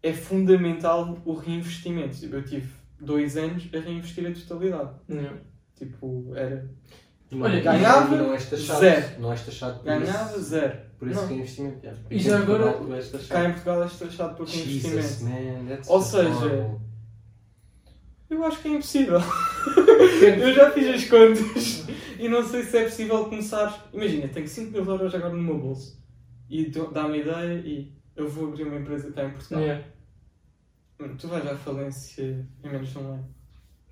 [0.02, 2.18] é fundamental o reinvestimento.
[2.18, 4.96] Tipo, eu tive dois anos a reinvestir a totalidade.
[5.08, 5.38] Não.
[5.76, 6.68] Tipo, era.
[7.34, 9.22] Olha, ganhava não és taxado, zero.
[9.22, 10.91] Não és taxado por Ganhava zero.
[11.02, 11.28] Por esse Não.
[11.30, 11.80] reinvestimento.
[11.84, 12.00] yeah.
[12.12, 12.74] E já agora-.
[13.28, 15.64] Cá em Portugal és taxado por Jesus, reinvestimento.
[15.64, 16.80] man, Ou seja, horrible.
[18.30, 19.18] Eu acho que é impossível.
[20.40, 21.86] eu já fiz as contas
[22.20, 23.90] e não sei se é possível começar.
[23.92, 26.00] Imagina, tenho 5 mil euros agora no meu bolso
[26.48, 29.60] e dá-me ideia e eu vou abrir uma empresa cá em Portugal.
[29.64, 29.84] Yeah.
[31.18, 33.36] Tu vais à falência em menos de um ano.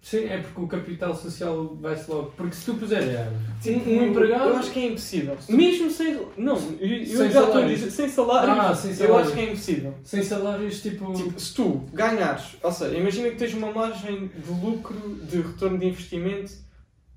[0.01, 2.31] Sim, é porque o capital social vai-se logo.
[2.37, 3.31] Porque se tu puseres Yeah.
[3.67, 4.49] um, um empregado.
[4.49, 5.37] Eu acho que é impossível.
[5.49, 6.17] Mesmo sem.
[6.37, 7.79] Não, eu, eu Sem já estou a salários.
[7.79, 8.51] dizer, sem salário.
[8.61, 9.93] Ah, sem Eu acho que é impossível.
[10.03, 11.13] Sem salários, tipo.
[11.13, 14.95] Tipo, se tu ganhares, ou seja, imagina que tens uma margem de lucro
[15.29, 16.53] de retorno de investimento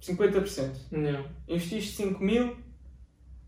[0.01, 0.71] de 50%.
[0.91, 1.25] Não.
[1.49, 2.57] Investiste 5 mil,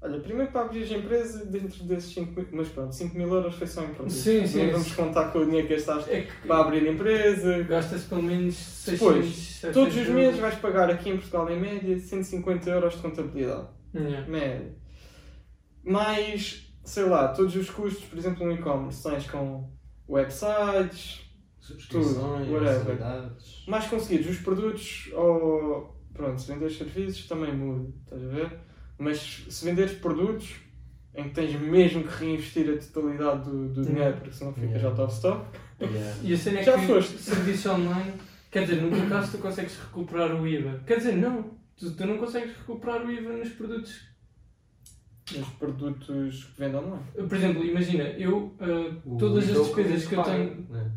[0.04, 3.54] olha, primeiro para abrir a empresa dentro desses 5 mil, mas pronto, 5 mil euros
[3.54, 4.12] foi só em produto.
[4.12, 4.72] Sim, sim, isso.
[4.72, 7.62] vamos contar com o dinheiro que gastaste É que para abrir a empresa.
[7.62, 9.00] gasta-se pelo menos 600.
[9.00, 13.00] Depois, 700 Todos os meses vais pagar aqui em Portugal, em média, 150 euros de
[13.00, 13.68] contabilidade.
[13.94, 14.28] Yeah.
[14.28, 14.76] Média.
[15.82, 19.70] Mais, sei lá, todos os custos, por exemplo, no e-commerce, tens com
[20.08, 21.22] websites,
[21.60, 22.98] Subscrições, whatever.
[23.66, 28.60] mais conseguidos os produtos ou pronto, se venderes serviços também muda, estás a ver?
[28.98, 30.54] Mas se venderes produtos
[31.14, 34.88] em que tens mesmo que reinvestir a totalidade do, do dinheiro porque senão ficas Yeah.
[34.88, 35.46] out of stock.
[35.80, 36.16] Yeah.
[36.22, 37.18] E a cena é Já que foste.
[37.18, 38.12] serviço online,
[38.50, 40.80] quer dizer, no teu caso tu consegues recuperar o IVA.
[40.86, 44.00] Quer dizer, não, tu, tu não consegues recuperar o IVA nos produtos.
[45.36, 47.02] Nos produtos que vendem online.
[47.28, 48.54] Por exemplo, imagina, eu,
[49.06, 50.66] O todas as despesas que eu tenho.
[50.68, 50.90] né?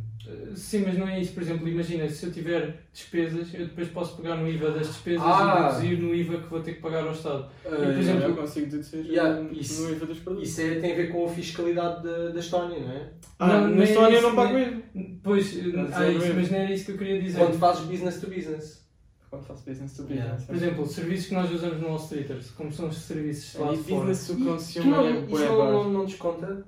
[0.56, 1.34] Sim, mas não é isso.
[1.34, 5.22] Por exemplo, imagina, se eu tiver despesas, eu depois posso pegar no IVA das despesas
[5.26, 5.68] Ah.
[5.70, 7.50] e deduzir no IVA que vou ter que pagar ao Estado.
[7.66, 10.50] Ah, por exemplo, eu consigo deduzir yeah, no, isso- no IVA dos produtos.
[10.50, 13.10] Isso é- tem a ver com a fiscalidade da, da Estónia, não é?
[13.40, 14.82] Ah, Não, na nem Estónia eu isso, não pago nem- IVA.
[15.24, 16.36] Pois, Mas ah, é isso, mesmo.
[16.40, 17.38] mas não era isso que eu queria dizer.
[17.40, 18.88] Quando fazes business to business.
[19.30, 20.24] Quando faço business to Yeah.
[20.36, 20.46] business.
[20.48, 23.78] Por exemplo, serviços que nós usamos no Wall Streeters, como são os serviços lá e
[23.78, 24.06] de fora.
[24.06, 26.66] business to consumer não, é isso não, não, não desconta?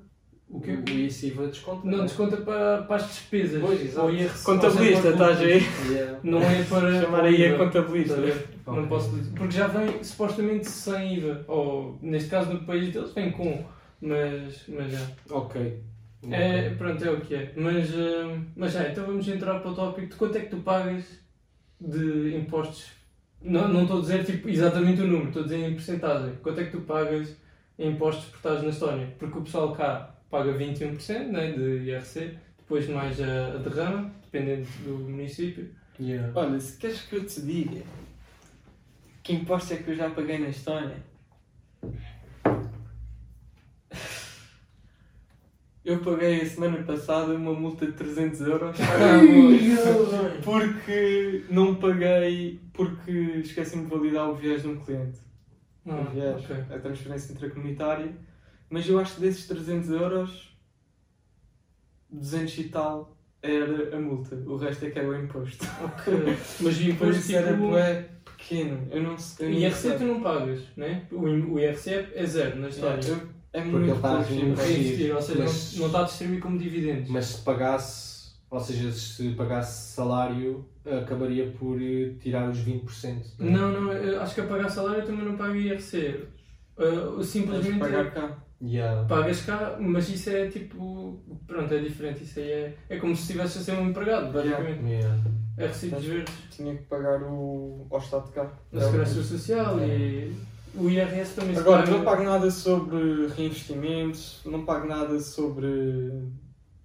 [0.50, 0.72] O quê?
[0.72, 1.88] O ICIVA desconta?
[1.88, 3.62] Não desconta para, para as despesas.
[3.62, 4.08] Pois, exato.
[4.08, 5.62] Ou IRC, Contabilista, estás aí?
[5.88, 6.20] Yeah.
[6.24, 7.02] Não é para.
[7.02, 8.16] Chamar aí a contabilista.
[8.16, 8.48] Ver?
[8.66, 9.32] Não posso dizer.
[9.38, 11.46] Porque já vem supostamente sem IVA.
[11.48, 13.64] Ou neste caso no país deles vem com.
[14.02, 15.08] Mas, mas já.
[15.30, 15.84] Ok.
[16.32, 17.54] É, pronto, é o que é.
[17.56, 20.58] Mas, hum, mas já, então vamos entrar para o tópico de quanto é que tu
[20.58, 21.06] pagas
[21.80, 22.88] de impostos.
[23.42, 26.34] Não, não estou a dizer tipo, exatamente o número, estou a dizer em porcentagem.
[26.42, 27.38] Quanto é que tu pagas
[27.78, 29.16] em impostos por na Estónia?
[29.18, 34.68] Porque o pessoal cá paga 21% né, de IRC, depois mais a, a derrama, dependendo
[34.84, 35.70] do município.
[36.00, 36.32] Yeah.
[36.36, 37.82] Olha, se queres que eu te diga
[39.24, 40.98] que imposto é que eu já paguei na Estónia,
[45.84, 48.78] eu paguei a semana passada uma multa de 300 euros
[50.44, 55.20] porque não paguei porque esqueci-me de validar o viés de um cliente.
[55.86, 56.56] Ah, o viés, ok.
[56.76, 58.14] a transferência intracomunitária.
[58.70, 60.58] Mas eu acho que desses 300 euros,
[62.10, 64.36] 200 e tal era a multa.
[64.36, 65.66] O resto é que era o imposto.
[65.84, 66.14] Ok.
[66.62, 68.88] Mas o imposto isso era tipo, bué pequeno.
[68.92, 69.48] Eu não sei.
[69.48, 71.08] o não IRC tu não pagas, né?
[71.12, 74.34] O, o IRC é- é zero na eu- é Porque muito ele está a pouco.
[74.34, 77.10] Reinvestir, ou seja, Mas- não, não está a distribuir como dividendos.
[77.10, 83.26] Mas se pagasse, ou seja, se pagasse salário, acabaria por eh, tirar os 20%.
[83.40, 83.44] é?
[83.44, 86.26] Não, não, eu acho que a pagar salário também não paga IRC.
[86.78, 88.38] Uh, Tens simplesmente pagar cá.
[88.62, 89.08] Yeah.
[89.08, 91.20] pagas cá, mas isso é tipo.
[91.48, 92.24] Pronto, é diferente.
[92.24, 94.84] Isso aí é, é como se estivesse a ser um empregado, basicamente.
[94.86, 95.18] Yeah.
[95.58, 98.50] É recibos verdes, Tinha que pagar o, ao Estado de cá.
[98.74, 100.34] a segurança social e
[100.76, 101.92] o IRS também se Agora, paga.
[101.98, 106.12] não pago nada sobre reinvestimentos, não pago nada sobre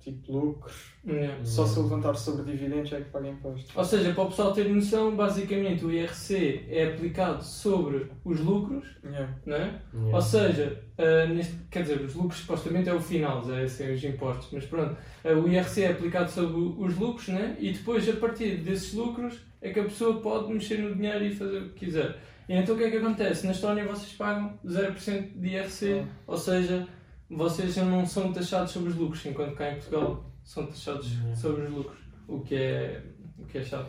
[0.04, 0.94] tipo lucros.
[1.06, 1.44] Yeah.
[1.44, 3.74] Só se levantar sobre dividendos é que pago impostos.
[3.76, 8.84] Ou seja, para o pessoal ter noção, basicamente o IRC é aplicado sobre os lucros,
[9.04, 9.34] Yeah.
[9.44, 9.58] não é?
[9.58, 10.14] Yeah.
[10.14, 14.02] Ou seja, ah, neste, quer dizer, os lucros supostamente é o final, é assim, os
[14.04, 17.56] impostos, mas pronto, ah, o IRC é aplicado sobre os lucros, né?
[17.58, 21.34] e depois a partir desses lucros é que a pessoa pode mexer no dinheiro e
[21.34, 22.18] fazer o que quiser.
[22.48, 23.46] E então o que é que acontece?
[23.46, 26.06] Na Estónia vocês pagam 0% de IRC, Ah.
[26.26, 26.86] ou seja,
[27.30, 31.62] vocês já não são taxados sobre os lucros, enquanto cá em Portugal são taxados sobre
[31.62, 33.00] os lucros, o que é,
[33.38, 33.86] o que é chato.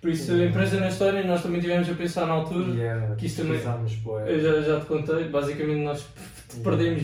[0.00, 3.26] Por isso, a empresa na Estónia, nós também tivemos a pensar na altura, Yeah, que
[3.26, 4.32] isso também- é.
[4.32, 6.06] eu já, já te contei, basicamente nós
[6.62, 7.02] perdemos.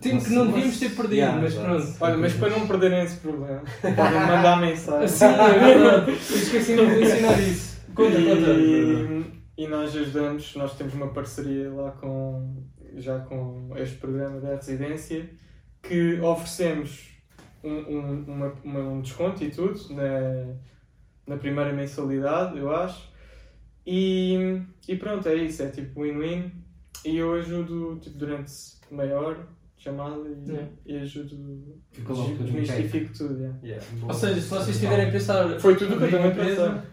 [0.00, 1.96] Tempo que não devíamos ter perdido, Yeah, mas pronto.
[2.00, 5.08] Olha, mas para não perderem esse problema, podem mandar mensagem.
[5.08, 6.10] Sim, é verdade.
[6.12, 7.80] Eu esqueci-me de ensinar isso.
[7.94, 8.50] Conta, conta.
[8.52, 9.24] E,
[9.58, 12.62] e nós ajudamos, nós temos uma parceria lá com
[13.00, 15.28] já com este programa da residência
[15.82, 17.08] que oferecemos
[17.64, 20.54] um, um, uma- uma- um desconto e tudo na,
[21.26, 23.08] na primeira mensalidade, eu acho.
[23.86, 26.52] E, e pronto, é isso, é tipo win-win.
[27.04, 28.52] E eu ajudo tipo, durante
[28.90, 30.68] meia hora, chamada, e, Yeah.
[30.86, 31.36] e ajudo,
[32.42, 33.38] desmistifico tudo.
[33.40, 33.58] yeah.
[33.62, 35.60] Yeah, Ou seja, se vocês estiverem a pensar.
[35.60, 36.84] Foi tudo o que eu também empresa,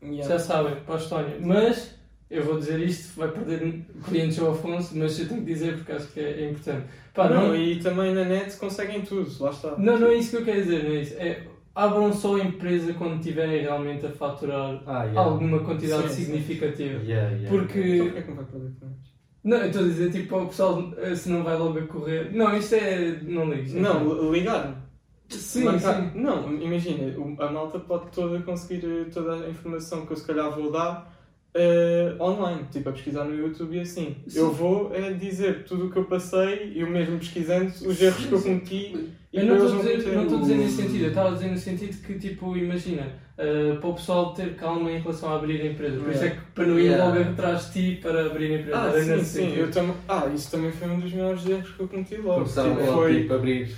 [0.00, 0.22] pensei.
[0.22, 1.36] já sabem, para a Estónia.
[1.40, 1.91] Mas,
[2.32, 5.92] eu vou dizer isto, vai perder clientes ao Afonso, mas eu tenho que dizer porque
[5.92, 6.86] acho que é, é importante.
[7.14, 9.74] Pá, não, não, e também na net conseguem tudo, lá está.
[9.78, 11.14] não, não é isso que eu quero dizer, não é isso.
[11.18, 11.42] É,
[11.74, 15.20] abram só a empresa quando estiverem realmente a faturar Ah, yeah.
[15.20, 16.24] alguma quantidade Sim, sim.
[16.24, 17.00] significativa.
[17.04, 17.42] Yeah, yeah.
[17.44, 17.98] Então Porque.
[18.02, 19.12] porquê que não vai perder clientes?
[19.44, 22.30] Não, eu estou a dizer, tipo, ao pessoal, eh, se não vai logo a correr.
[22.32, 23.18] Não, isto é.
[23.22, 23.80] Não ligo.
[23.80, 24.80] Não, ligar.
[25.28, 26.20] Sim, Marcar- sim.
[26.20, 30.26] Não, imagina, o- a malta pode toda conseguir eh, toda a informação que eu se
[30.26, 31.10] calhar vou dar
[31.54, 34.16] eh, online, tipo a pesquisar no YouTube e assim.
[34.26, 34.38] Sim.
[34.38, 38.26] Eu vou é dizer tudo o que eu passei e eu mesmo pesquisando os erros
[38.26, 41.30] que eu cometi e Eu não estou a dizer, não a nesse sentido, eu estava
[41.30, 43.06] a dizer no sentido que, tipo, imagina,
[43.38, 45.98] eh, para o pessoal ter calma em relação a abrir a empresa.
[45.98, 47.04] Por isso é que para não ir Yeah.
[47.06, 48.78] logo atrás de ti para abrir a empresa.
[48.78, 49.54] Ah, sim, sim.
[49.56, 49.94] Eu também...
[50.06, 52.34] Ah, isso também foi um dos maiores erros que eu cometi logo.
[52.40, 53.20] Começaram Tipo, logo foi...
[53.22, 53.68] tipo, a abrir.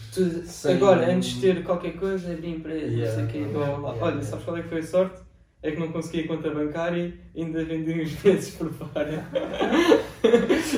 [0.44, 3.56] sem- Agora, antes de ter qualquer coisa, abrir empresa, Yeah, não sei o quê.
[3.56, 4.22] Olha, yeah.
[4.22, 5.20] sabes qual é que foi a sorte?
[5.64, 9.24] É que não conseguia conta bancária e ainda vendi uns meses por fora.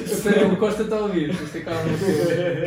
[0.06, 1.90] Sério, o Costa está a ouvir, é que calma.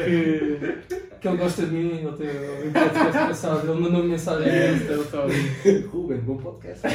[0.03, 0.99] que...
[1.21, 4.71] Que ele gosta de mim, ele tem o podcast passado, ele mandou mensagem É, a
[4.71, 5.85] ele está a ouvir.
[5.87, 6.87] Ruben, bom podcast.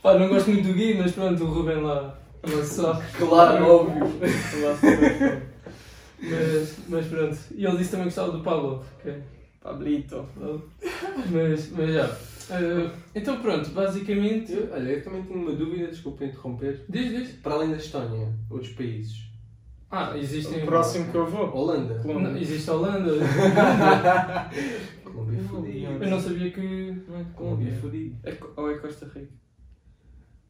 [0.00, 3.02] Pá, não gosto muito do Gui, mas pronto, o Ruben lá, lá só.
[3.18, 4.12] Claro, óbvio.
[6.20, 7.38] Mas, mas pronto.
[7.56, 8.84] E ele disse também que gostava do Pablo.
[9.00, 9.14] ok?
[9.62, 10.24] Pablito.
[11.30, 12.16] Mas, mas já.
[12.50, 14.52] Eh, então pronto, basicamente.
[14.52, 16.84] Eu- Olha, eu também tenho uma dúvida, desculpa interromper.
[16.88, 17.30] Diz, diz.
[17.42, 19.30] Para além da Estónia, outros países.
[19.90, 20.62] Ah, existem.
[20.62, 21.54] O próximo que eu vou.
[21.54, 21.94] Holanda.
[21.96, 22.40] Não, Colômbia.
[22.40, 23.10] existe a Holanda.
[25.04, 25.86] Colômbia fodido.
[26.02, 26.96] Eu não sabia que.
[27.08, 27.72] Não é Colômbia.
[28.24, 29.28] É Co- Ou é Costa Rica?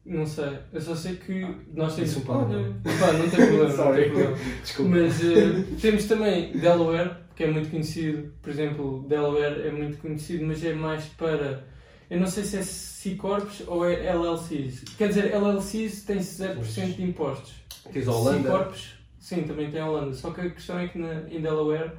[0.05, 0.57] Não sei.
[0.71, 2.17] Eu só sei que nós temos.
[2.17, 3.85] Um pá, Olha, pá, não tem problema.
[3.85, 4.37] não tem problema.
[4.61, 4.91] Desculpa.
[4.91, 8.33] Mas eh, temos também Delaware, que é muito conhecido.
[8.41, 11.65] Por exemplo, Delaware é muito conhecido, mas é mais para.
[12.13, 14.83] Eu não sei se é C Corps ou é LLCs.
[14.97, 17.53] Quer dizer, LLCs tem 0% de impostos.
[17.91, 18.49] Tens a C Holanda.
[18.49, 20.13] Corps, sim, também tem a Holanda.
[20.13, 21.91] Só que a questão é que na, em Delaware,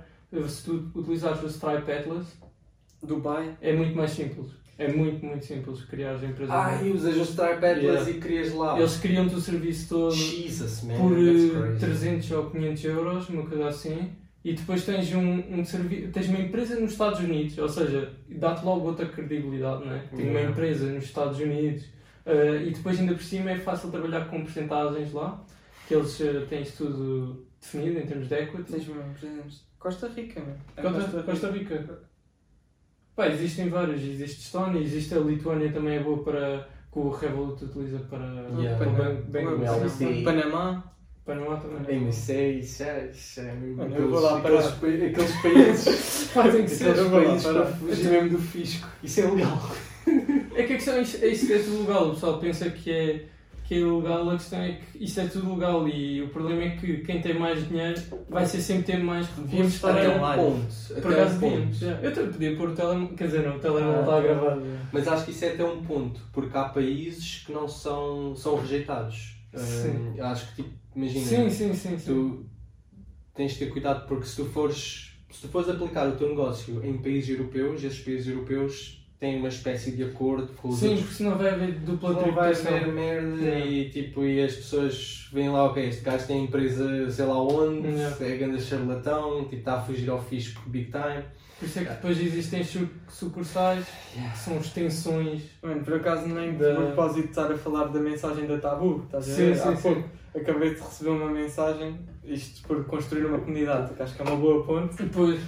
[0.48, 2.26] se tu utilizares o Stripe Atlas,
[3.02, 3.56] Dubai.
[3.60, 4.52] é muito mais simples.
[4.78, 6.54] É muito, muito simples criar as empresas.
[6.54, 8.10] Ah, e usas o Stripe Atlas Yeah.
[8.10, 8.78] e crias lá.
[8.78, 10.96] Eles criam-te o serviço todo Jesus, man.
[10.96, 11.78] por that's eh, crazy.
[11.80, 14.10] 300 ou 500 euros, uma coisa assim.
[14.44, 18.62] E depois tens, um, um servi tens uma empresa nos Estados Unidos, ou seja, dá-te
[18.64, 20.00] logo outra credibilidade, não é?
[20.14, 20.50] Tenho uma Yeah.
[20.50, 21.84] empresa nos Estados Unidos
[22.26, 25.42] eh, e depois ainda por cima é fácil trabalhar com porcentagens lá,
[25.88, 28.70] que eles eh, têm isso tudo definido em termos de equity.
[28.72, 30.56] Tens mesmo, por exemplo, Costa Rica, meu.
[30.76, 32.00] É Costa, Costa Rica.
[33.16, 37.64] Pá, existem vários, existe Estónia, existe a Lituânia também é boa para que o Revolut
[37.64, 38.24] utiliza para
[38.58, 38.84] Yeah.
[40.24, 40.93] Panamá.
[41.24, 41.80] Panamá também.
[41.88, 44.76] Ei, mas isso é, isso é, isso é mesmo Mano, eu vou lá aqueles, parar.
[44.76, 46.90] pa- aqueles países, tem que ser.
[46.90, 48.88] aqueles países para fugir mesmo do fisco.
[49.02, 49.70] Isso é legal.
[50.54, 52.08] É que a questão é isto, é é tudo legal.
[52.08, 53.24] O pessoal pensa que é,
[53.64, 56.70] que é ilegal, a questão é que isto é tudo legal e o problema é
[56.76, 60.32] que quem tem mais dinheiro vai ser sempre ter mais recursos estar Até para.
[60.42, 60.66] um ponto.
[61.00, 61.74] Por Até acaso um ponto.
[61.74, 61.90] já.
[62.02, 63.16] Eu também podia pôr o telemóvel.
[63.16, 64.20] Quer dizer, não, o telemóvel Ah, está a tá.
[64.22, 64.58] gravar.
[64.92, 68.56] Mas acho que isso é até um ponto, porque há países que não são, são
[68.60, 69.34] rejeitados.
[69.56, 70.12] Sim.
[70.18, 71.98] Hum, acho que, tipo, imagina, Sim, sim, sim.
[71.98, 72.04] sim.
[72.12, 72.46] tu
[73.34, 76.84] tens de ter cuidado porque se tu fores, se tu fores aplicar o teu negócio
[76.84, 81.02] em países europeus, esses países europeus têm uma espécie de acordo com os Sim, outros
[81.06, 82.76] porque senão vai haver dupla não vai tributação.
[82.76, 87.24] haver merda e, tipo, e as pessoas veem lá, ok, este gajo tem empresa sei
[87.24, 88.16] lá onde, Yeah.
[88.26, 91.24] é grande charlatão, tipo, está a fugir ao fisco big time.
[91.58, 95.42] Por isso é que depois existem su- sucursais que são extensões.
[95.62, 99.30] Mano, por acaso nem Da- de propósito estar a falar da mensagem da Tabu, estás
[99.30, 99.56] a Sim, ver?
[99.56, 100.04] sim, Há sim.
[100.34, 104.36] Acabei de receber uma mensagem, isto por construir uma comunidade, que acho que é uma
[104.36, 105.40] boa ponte, Depois,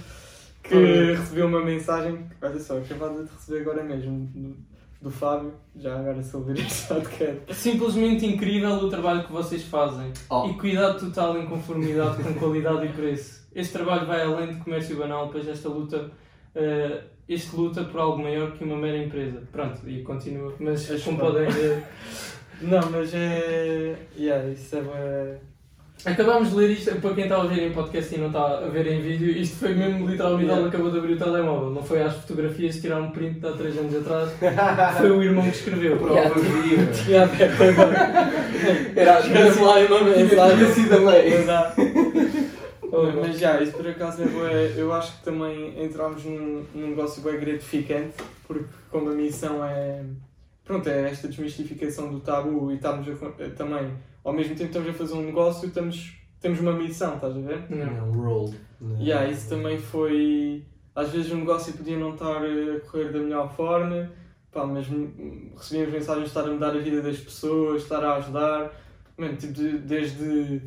[0.63, 0.75] que
[1.13, 4.55] recebi uma mensagem, olha só, acabada de receber agora mesmo, do,
[5.01, 7.53] do Fábio, já agora se ouvir este podcast.
[7.53, 10.11] simplesmente incrível o trabalho que vocês fazem.
[10.29, 10.47] Oh.
[10.47, 13.47] E cuidado total em conformidade com qualidade e preço.
[13.53, 16.11] Este trabalho vai além de comércio banal, pois esta luta,
[16.53, 19.41] eh, este luta por algo maior que uma mera empresa.
[19.51, 20.53] Pronto, e continua.
[20.59, 21.83] Mas como podem ver,
[22.61, 23.95] Não, mas é.
[24.17, 25.37] Yeah, isso é bué-
[26.05, 28.67] Acabámos de ler isto, para quem está a ouvir em podcast e não está a
[28.67, 30.61] ver em vídeo, isto foi mesmo literalmente Yeah.
[30.61, 33.47] ele acabou de abrir o telemóvel, não foi às fotografias de tirar um print de
[33.47, 34.29] há 3 anos atrás,
[34.97, 35.97] foi o irmão que escreveu.
[37.03, 38.31] Tinha aberto agora.
[38.95, 40.57] Era lá mensagem.
[40.57, 41.33] Tinha sido a lei.
[41.33, 41.81] Exato.
[42.89, 46.87] Oh, Mas já, isso por acaso é bué, eu acho que também entramos num, num
[46.91, 48.13] negócio bem gratificante,
[48.47, 50.03] porque como a missão é,
[50.67, 53.11] pronto, é esta desmistificação do tabu e estamos a,
[53.43, 57.35] eh, também, ao mesmo tempo estamos a fazer um negócio, estamos, temos uma missão, estás
[57.35, 57.63] a ver?
[57.69, 57.97] não.
[57.97, 58.53] É um roll.
[58.81, 58.97] né?
[58.99, 60.63] Yeah, isso também foi.
[60.93, 64.11] Às vezes o negócio podia não estar a correr da melhor forma,
[64.51, 64.85] pá, mas
[65.55, 68.71] recebíamos mensagens de estar a mudar a vida das pessoas, estar a ajudar.
[69.17, 70.61] Mano, tipo, de- desde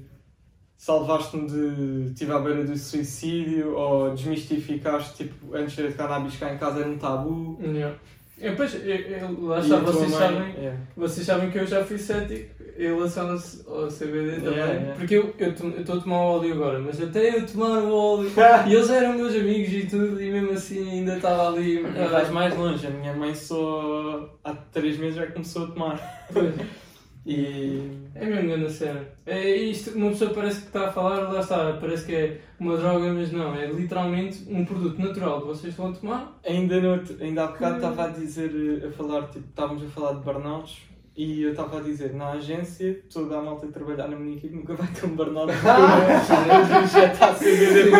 [0.76, 2.06] salvaste-me de.
[2.10, 6.88] estive à beira do suicídio, ou desmistificaste, tipo, antes de cannabis cá em casa era
[6.88, 7.58] um tabu.
[7.62, 7.96] Yeah.
[8.42, 10.78] É, pois, eu, eu, lá E está, vocês sabem, yeah.
[10.96, 12.48] vocês sabem que eu já fui cético
[12.78, 13.34] em relação ao,
[13.82, 14.94] ao CBD também, Yeah, yeah.
[14.94, 17.80] porque eu eu to- eu estou a tomar o óleo agora, mas até eu tomar
[17.82, 18.30] o óleo,
[18.66, 21.80] e eles eram meus amigos e tudo, e mesmo assim ainda estava ali.
[21.80, 26.28] E vais mais longe, a minha mãe só há 3 meses já começou a tomar.
[27.26, 27.90] E.
[28.14, 29.04] É mesmo grande cena.
[29.26, 32.76] É isto, uma pessoa parece que está a falar, lá está, parece que é uma
[32.76, 36.38] droga, mas não, é literalmente um produto natural que vocês vão tomar.
[36.44, 38.50] Ainda, no, ainda há bocado estava a dizer,
[38.82, 42.32] eh, a falar, tipo, estávamos a falar de burnouts e eu estava a dizer, na
[42.32, 45.66] agência, toda a malta a trabalhar na minha equipe nunca vai ter um burnout porque
[46.84, 47.90] o já está a ser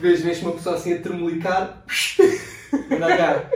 [0.00, 1.84] Vês mesmo uma pessoa assim a tremelicar.
[2.90, 3.50] Anda cá.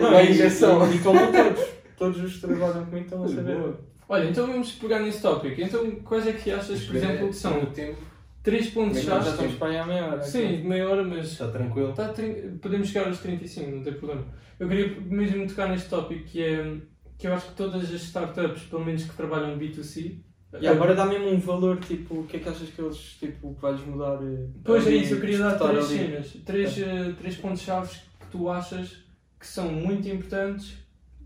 [0.00, 0.90] Uma injeção.
[0.90, 1.75] E tomam todos.
[1.96, 3.56] Todos os que trabalham comigo estão a saber.
[3.56, 3.80] Boa.
[4.08, 5.60] Olha, então vamos pegar nesse tópico.
[5.60, 7.98] Então, quais é que achas, por exemplo, que são o tempo.
[8.42, 10.22] três Já estamos para aí à meia hora.
[10.22, 11.92] Sim, de meia hora, mas Está tranquilo.
[11.92, 14.24] Tá, trin- podemos chegar aos 35, não tem problema.
[14.60, 16.76] Eu queria mesmo tocar neste tópico que é
[17.18, 20.20] que eu acho que todas as startups, pelo menos que trabalham B2C,
[20.60, 23.54] E agora dá mesmo um valor, tipo, o que é que achas que eles, tipo,
[23.54, 24.18] que vais mudar?
[24.22, 25.98] eh, Pois é isso, eu queria dar três ali?
[25.98, 29.04] cenas, três, eh, três pontos-chave que tu achas
[29.40, 30.74] que são muito importantes,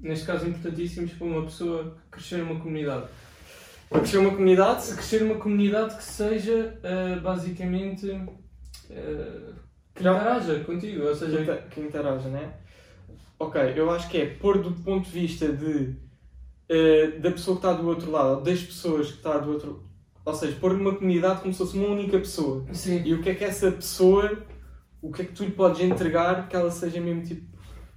[0.00, 3.06] neste caso importantíssimos, para uma pessoa crescer numa comunidade.
[3.88, 8.08] Para crescer uma comunidade, Crescer numa comunidade que seja eh, basicamente
[8.90, 9.52] eh,
[9.94, 12.54] que interaja contigo, ou que, seja, inter- que interaja, né?
[13.38, 15.96] Ok, eu acho que é pôr do ponto de vista de,
[16.68, 19.90] eh, da pessoa que está do outro lado, ou das pessoas que está do outro
[20.24, 22.66] Ou seja, pôr numa comunidade como se fosse uma única pessoa.
[22.72, 24.46] sim, E o que é que essa pessoa,
[25.02, 27.49] o que é que tu lhe podes entregar que ela seja mesmo tipo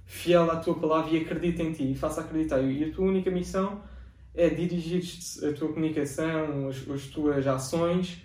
[0.06, 2.60] fiel à tua palavra e acredite em ti e faça acreditar.
[2.60, 3.82] E a tua única missão
[4.34, 5.02] é dirigir
[5.48, 8.22] a tua comunicação, as, as tuas ações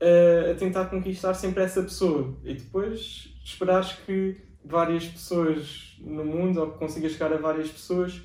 [0.00, 6.60] a, a tentar conquistar sempre essa pessoa e depois esperares que várias pessoas no mundo
[6.60, 8.22] ou que consigas chegar a várias pessoas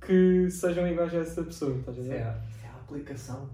[0.00, 1.76] que sejam iguais a essa pessoa.
[1.78, 2.12] Estás a ver?
[2.12, 3.50] é é a aplicação.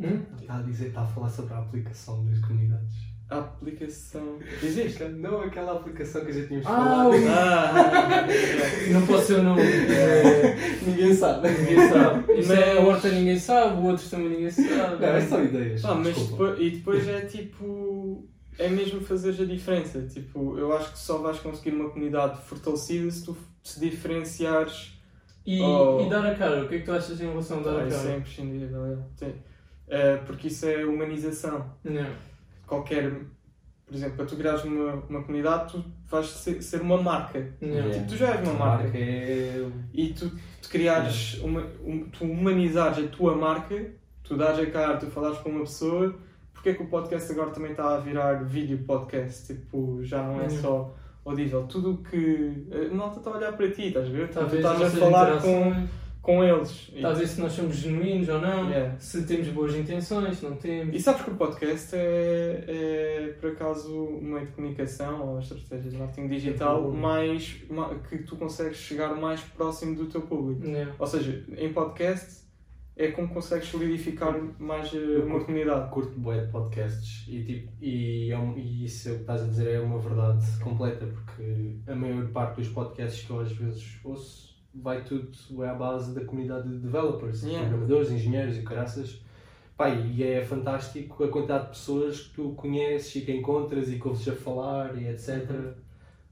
[0.00, 0.22] Hum?
[0.40, 3.11] Está a dizer, está a falar sobre a aplicação das comunidades.
[3.32, 4.38] A aplicação.
[4.62, 5.04] Existe?
[5.04, 7.10] Não aquela aplicação que a gente tínhamos Ah, falado.
[7.10, 8.26] o- Ah,
[8.92, 9.62] Não pode ser o nome.
[9.62, 11.48] É, Ninguém sabe.
[11.50, 12.32] ninguém sabe.
[12.40, 14.68] Isso é a horta ninguém sabe, o outro também ninguém sabe.
[15.00, 15.84] Não, é só ideias.
[15.84, 18.28] Ah, mas depois, e depois é tipo.
[18.58, 20.02] É mesmo fazeres a diferença.
[20.02, 24.92] Tipo, eu acho que só vais conseguir uma comunidade fortalecida se tu te diferenciares.
[25.44, 26.00] E, Oh.
[26.06, 27.82] e dar a cara, o que é que tu achas em relação a dar Ah,
[27.82, 28.16] a isso é cara?
[28.18, 28.86] imprescindível.
[29.22, 29.26] é.
[29.88, 31.66] É, porque isso é humanização.
[31.82, 32.06] Não.
[32.72, 33.12] Qualquer.
[33.84, 37.38] Por exemplo, para tu criares uma, uma comunidade, tu vais ser, ser uma marca.
[37.60, 37.90] Não.
[37.90, 38.96] Tipo, tu já és uma A marca.
[38.96, 39.68] é.
[39.92, 40.30] E tu,
[40.62, 43.90] tu criares, uma, um, tu humanizares a tua marca,
[44.24, 46.14] tu dares a cara, tu falares com uma pessoa,
[46.54, 49.54] porque é que o podcast agora também está a virar vídeo podcast?
[49.54, 50.94] Tipo, já não é só
[51.26, 51.66] audível.
[51.66, 52.68] Tudo o que.
[52.90, 54.28] A malta está a olhar para ti, estás a ver?
[54.30, 55.74] Tu estás a falar com,
[56.22, 56.88] com eles.
[56.92, 58.96] E, Estás a ver se nós somos genuínos ou não, Yeah.
[59.00, 60.94] se temos boas intenções, se não temos.
[60.94, 65.90] e sabes que o podcast é, é, por acaso, um meio de comunicação ou estratégia
[65.90, 66.92] de marketing digital Uhum.
[66.96, 70.64] mais, ma- que tu consegues chegar mais próximo do teu público.
[70.66, 70.92] Não.
[70.98, 72.40] Ou seja, em podcast
[72.96, 75.90] é como consegues solidificar mais eh, Eu uma curto- comunidade.
[75.90, 79.42] Curto bué de podcasts e, tipo, e, é um- e isso é o que estás
[79.42, 83.50] a dizer é uma verdade completa porque a maior parte dos podcasts que eu às
[83.50, 85.30] vezes ouço vai tudo
[85.62, 87.68] é à base da comunidade de developers, Yeah.
[87.68, 89.22] programadores, engenheiros e caraças.
[89.76, 93.98] Pá, e é fantástico a quantidade de pessoas que tu conheces e que encontras e
[93.98, 95.48] que ouves a falar e etc.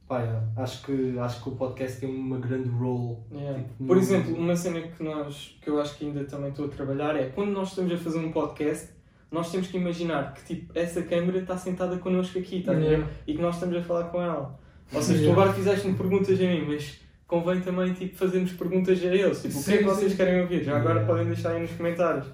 [0.07, 3.19] Pá, yeah, acho, que, acho que o podcast tem uma grande role.
[3.33, 3.59] Yeah.
[3.63, 6.69] Tipo, Por exemplo, uma cena que, nós, que eu acho que ainda também estou a
[6.69, 8.91] trabalhar é quando nós estamos a fazer um podcast,
[9.31, 12.73] nós temos que imaginar que tipo, essa câmera está sentada connosco aqui tá?
[12.73, 13.07] Yeah.
[13.27, 14.59] e que nós estamos a falar com ela.
[14.93, 17.01] Ou seja, tu agora fizeste-me perguntas a mim, mas
[17.31, 19.41] convém também tipo, fazermos perguntas a eles.
[19.41, 20.17] Tipo, o que é que vocês sim.
[20.17, 20.65] querem ouvir?
[20.65, 21.13] Já agora Yeah.
[21.13, 22.27] podem deixar aí nos comentários.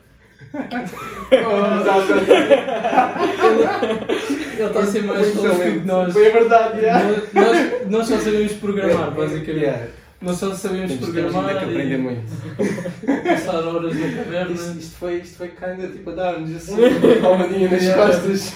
[4.57, 6.13] Ele está a ser mais falso que nós.
[6.13, 7.05] Foi a verdade, yeah.
[7.35, 7.91] nós.
[7.91, 9.65] Nós só sabemos programar, basicamente.
[9.65, 9.87] Yeah.
[10.21, 12.23] Nós só sabemos Temos, temos ainda programar que aprender e muito.
[13.29, 14.53] passar horas na caverna.
[14.53, 18.55] Isto, isto foi, isto foi kinda tipo a dar-nos assim, uma palmadinha nas costas.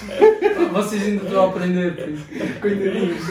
[0.73, 2.25] Vocês ainda estão a aprender, por isso.
[2.61, 3.21] Coitadinhos.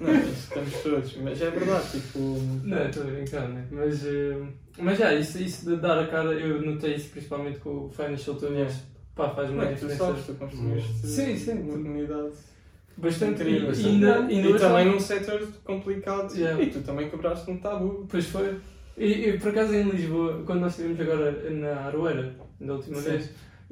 [0.00, 1.16] Não, estamos todos.
[1.16, 2.18] Mas é verdade, tipo.
[2.64, 3.66] Não, estou a brincar, né?
[3.70, 4.36] Mas, eh,
[4.78, 8.36] mas já, isso, isso de dar a cara, eu notei isso principalmente com o Financial
[8.36, 8.74] Tunnels.
[9.14, 11.52] Pá, faz uma Não, tu diferença sabes, tu construíste Sim, sim.
[11.52, 12.32] uma comunidade
[12.96, 13.72] bastante incrível.
[13.72, 16.34] E, ainda, ainda e também num setor complicado.
[16.34, 16.62] Yeah.
[16.62, 18.06] E tu também quebraste um tabu.
[18.08, 18.56] Pois foi.
[18.96, 23.10] E, e por acaso em Lisboa, quando nós estivemos agora na Aroeira, da última Sim.
[23.10, 23.30] vez,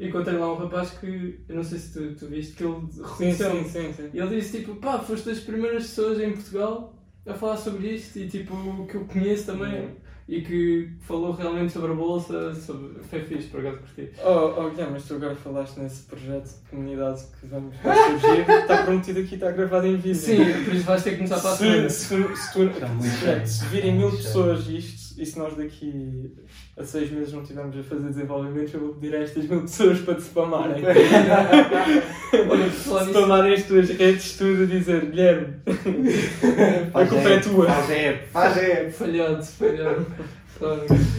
[0.09, 3.03] encontrei lá um rapaz que, eu não sei se tu, tu viste, que ele Sim,
[3.03, 3.93] reconheceu sim, sim.
[3.93, 4.11] sim.
[4.13, 6.95] E ele disse tipo, pá, foste das primeiras pessoas em Portugal
[7.27, 9.95] a falar sobre isto e tipo, que eu conheço também Yeah.
[10.27, 13.03] e que falou realmente sobre a bolsa, sobre...
[13.03, 14.11] foi fixe, por acaso curti.
[14.25, 18.49] Oh, oh mas tu agora falaste nesse projeto de comunidade que vamos surgir.
[18.63, 20.15] Está prometido aqui, está gravado em vídeo.
[20.15, 21.91] Sim, por isso vais ter que começar para a semana.
[21.91, 26.33] Se, se, se, tu, se, virem mil pessoas isto, e se nós daqui
[26.77, 30.01] a seis meses não estivermos a fazer desenvolvimento, eu vou pedir a estas mil pessoas
[30.01, 30.83] para te spamarem.
[33.11, 35.57] Spamarem as tuas redes tudo a dizer Guilherme,
[36.95, 37.67] a culpa é tua.
[37.67, 38.91] Faz é, faz é.
[38.91, 40.07] falhado, falhado.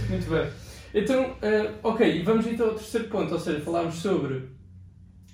[0.09, 0.47] Muito bem.
[0.93, 4.49] Então, eh, ok, e vamos então ao terceiro ponto, ou seja, falámos sobre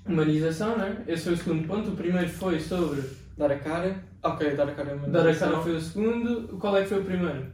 [0.05, 1.03] humanização, né?
[1.07, 1.89] Esse foi o segundo ponto.
[1.89, 3.01] O primeiro foi sobre
[3.37, 4.03] Dar a cara.
[4.23, 6.57] Ok, dar a cara é uma dar a cara foi o segundo.
[6.57, 7.45] Qual é que foi o primeiro?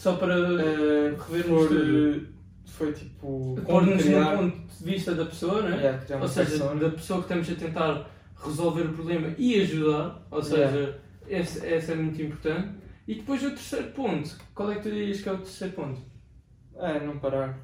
[0.00, 2.28] Só para Eh, rever no por, estúdio.
[2.64, 3.58] foi tipo.
[3.66, 5.76] pôr-nos criar- no ponto de vista da pessoa, né?
[5.76, 6.80] Yeah, Ou seja, persona.
[6.80, 8.10] da pessoa que estamos a tentar
[8.42, 10.26] resolver o problema e ajudar.
[10.30, 11.42] Ou seja, Yeah.
[11.42, 12.68] esse, esse é muito importante.
[13.06, 14.30] E depois o terceiro ponto.
[14.54, 16.00] Qual é que tu dirias que é o terceiro ponto?
[16.78, 17.58] É, não parar.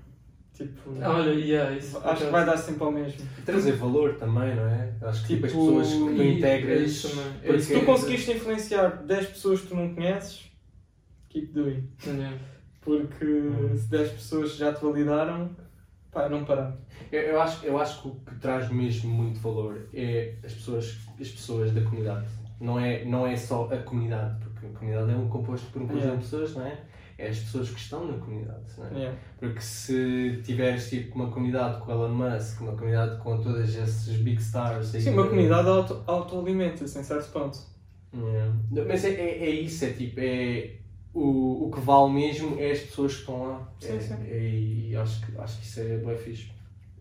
[0.53, 0.91] Tipo.
[1.03, 1.97] Olha, yeah, isso.
[2.05, 3.19] Acho que vai dar sempre ao mesmo.
[3.47, 4.93] Trazer valor também, não é?
[5.01, 6.83] Acho que tipo, as Tipo, pessoas que tu integras.
[6.91, 7.09] isso
[7.43, 10.51] porque- Se tu conseguiste influenciar 10 pessoas que tu não conheces,
[11.37, 11.89] keep doing.
[12.07, 12.37] Yeah.
[12.81, 13.77] Porque Hum.
[13.77, 15.51] se 10 pessoas já te validaram,
[16.11, 16.77] pá, é não parar.
[17.13, 20.97] Eu, eu acho, eu acho que o que traz mesmo muito valor é as pessoas,
[21.21, 22.27] as pessoas da comunidade.
[22.61, 25.87] Não é, não é só a comunidade, porque a comunidade é um composto por um
[25.87, 26.17] conjunto Yeah.
[26.17, 26.79] de pessoas, não é?
[27.19, 28.95] É as pessoas que estão na comunidade, não é?
[28.95, 29.19] Yeah.
[29.39, 34.41] Porque se tiveres tipo uma comunidade com Elon Musk, uma comunidade com todos esses big
[34.41, 34.95] stars...
[34.95, 37.59] aí- Sim, uma comunidade auto- autoalimenta-se em certo ponto.
[38.15, 38.55] Yeah.
[38.87, 40.77] Mas é, é, é isso, é tipo, é
[41.19, 43.73] o, o que vale mesmo é as pessoas que estão lá.
[43.81, 44.15] Sim, é, sim.
[44.29, 44.51] é-
[44.91, 46.51] e acho que, acho que isso é bem fixe.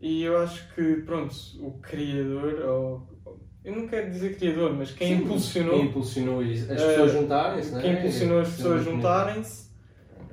[0.02, 3.16] E eu acho que, pronto, o criador, ou.
[3.64, 5.74] Eu não quero dizer criador, mas quem Sim, impulsionou.
[5.74, 6.40] Quem impulsionou?
[6.42, 7.82] As pessoas juntarem-se, não é?
[7.82, 9.66] Quem impulsionou as pessoas juntarem-se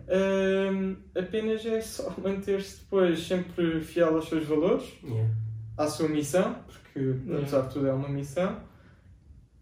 [0.09, 5.30] hum, apenas é só manter-se depois sempre fiel aos seus valores, Yeah.
[5.78, 7.39] à sua missão, porque Yeah.
[7.39, 8.61] apesar de tudo é uma missão.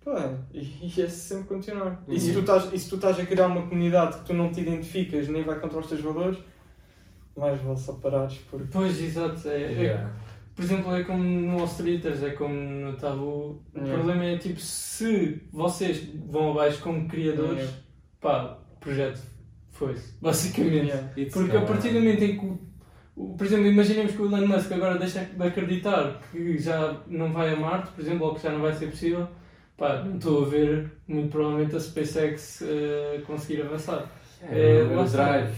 [0.04, 0.60] Pá, e,
[0.96, 2.02] e é sempre continuar.
[2.08, 2.34] E se, Yeah.
[2.34, 5.28] tu estás, e se tu estás a criar uma comunidade que tu não te identificas
[5.28, 6.38] nem vai contra os teus valores,
[7.36, 8.66] mais vale só parares porque.
[8.72, 9.48] Pois, exato.
[9.48, 10.12] É, é- Yeah.
[10.54, 13.62] por exemplo, é como no Streeters, é como no Tabu.
[13.74, 13.94] O Yeah.
[13.94, 17.78] problema é tipo, se vocês vão abaixo como criadores, Yeah.
[18.20, 19.20] pá, o projeto
[19.70, 20.86] foi-se, basicamente.
[20.88, 21.30] Yeah.
[21.32, 22.58] Porque a partir do momento em que, o-
[23.16, 27.32] o- por exemplo, imaginemos que o Elon Musk agora deixa de acreditar que já não
[27.32, 29.28] vai a Marte, por exemplo, ou que já não vai ser possível,
[29.80, 34.08] pá, não estou a ver muito provavelmente a SpaceX eh, conseguir avançar.
[34.42, 35.50] É, É, o drive.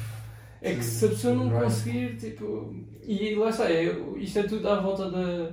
[0.62, 2.74] É que se a pessoa não conseguir, tipo.
[3.04, 5.50] E lá está, é, isto é tudo à volta da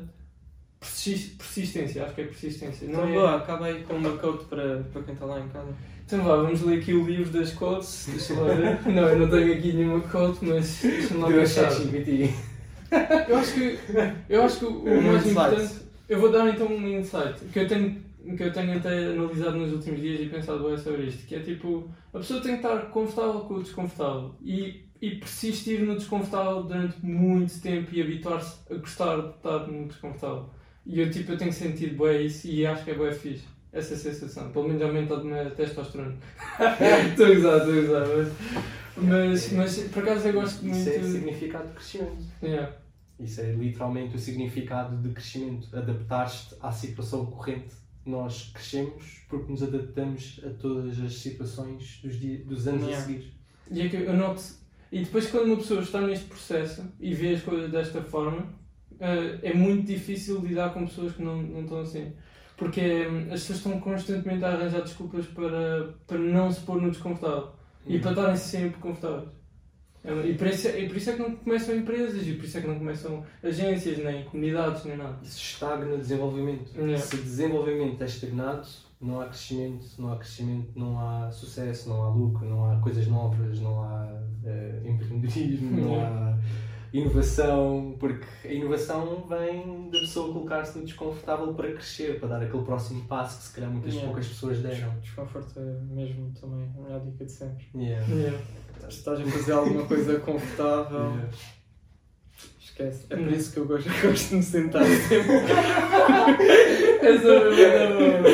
[0.80, 2.88] persis- persistência, acho que é persistência.
[2.88, 3.24] Não Então é...
[3.24, 5.74] vá, acaba aí com uma quote para, para quem está lá em casa.
[6.06, 8.80] Então vá, vamos ler aqui o livro das quotes, deixa lá ver.
[8.92, 11.72] não, eu não tenho aqui nenhuma quote, mas deixa-me lá pensar.
[11.72, 12.30] ChatGPT.
[13.28, 13.80] Eu acho que,
[14.30, 15.74] eu acho que o mais importante.
[16.08, 17.98] Eu vou dar então um insight que eu tenho,
[18.36, 21.40] que eu tenho até analisado nos últimos dias e pensado bem sobre isto, que é
[21.40, 26.64] tipo, a pessoa tem que estar confortável com o desconfortável e, e persistir no desconfortável
[26.64, 30.50] durante muito tempo e habituar-se a gostar de estar no desconfortável.
[30.86, 33.46] E eu tipo, eu tenho sentido bem isso e acho que é bem fixe.
[33.72, 36.18] Essa sensação, pelo menos aumenta-me a testosterona.
[37.12, 38.08] Estou a usar, estou a usar,
[38.98, 40.78] mas, mas, mas por acaso eu gosto muito.
[40.80, 42.24] Isso é significado de crescimento.
[42.42, 42.74] Yeah.
[43.20, 45.76] Isso é literalmente o significado de crescimento.
[45.76, 47.76] Adaptar-te à situação corrente.
[48.06, 52.98] Nós crescemos porque nos adaptamos a todas as situações dos, dias, dos anos Yeah.
[52.98, 53.34] a seguir.
[53.72, 54.42] E é que eu noto.
[54.92, 58.52] E depois, quando uma pessoa está neste processo e vê as coisas desta forma,
[59.00, 62.12] eh, é muito difícil lidar com pessoas que não, não estão assim.
[62.58, 66.90] Porque hum, as pessoas estão constantemente a arranjar desculpas para, para não se pôr no
[66.90, 67.52] desconfortável
[67.86, 69.39] e para estarem sempre confortáveis.
[70.04, 72.62] E por, isso, e por isso é que não começam empresas, e por isso é
[72.62, 75.18] que não começam agências, nem comunidades, nem nada.
[75.22, 76.72] Isso estagna desenvolvimento.
[76.76, 76.98] Yeah.
[76.98, 78.68] Se desenvolvimento é estagnado,
[79.02, 83.08] não há crescimento, não há crescimento, não há sucesso, não há lucro, não há coisas
[83.08, 86.38] novas, não há eh, empreendedorismo, não há
[86.94, 92.64] inovação, porque a inovação vem da pessoa colocar-se no desconfortável para crescer, para dar aquele
[92.64, 94.08] próximo passo que se calhar muitas Yeah.
[94.10, 94.94] poucas pessoas deram.
[95.02, 97.66] Desconforto é mesmo também a melhor dica de sempre.
[97.76, 98.06] Yeah.
[98.14, 98.38] Yeah.
[98.90, 101.30] Se estás a fazer alguma coisa confortável, Yeah.
[102.60, 103.06] esquece.
[103.10, 105.36] É por isso que eu gosto, gosto de me sentar sempre
[107.02, 108.30] Essa é boa.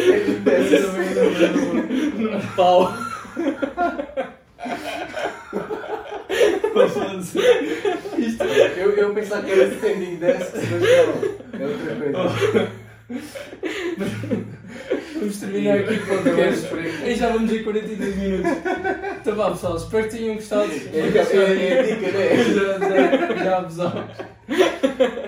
[0.54, 1.84] Essa é boa.
[2.16, 2.94] num pau.
[6.76, 8.05] Isto
[8.78, 10.88] Eu, eu pensava que era standing desk, mas não,
[11.60, 12.72] é outra coisa.
[15.16, 16.68] Vamos terminar aqui o podcast.
[17.06, 18.52] E já vamos em 42 minutos.
[19.22, 20.72] Então vá pessoal, espero que tenham gostado.
[20.72, 23.36] É, é, é a dica, né?
[23.46, 24.08] Já, já.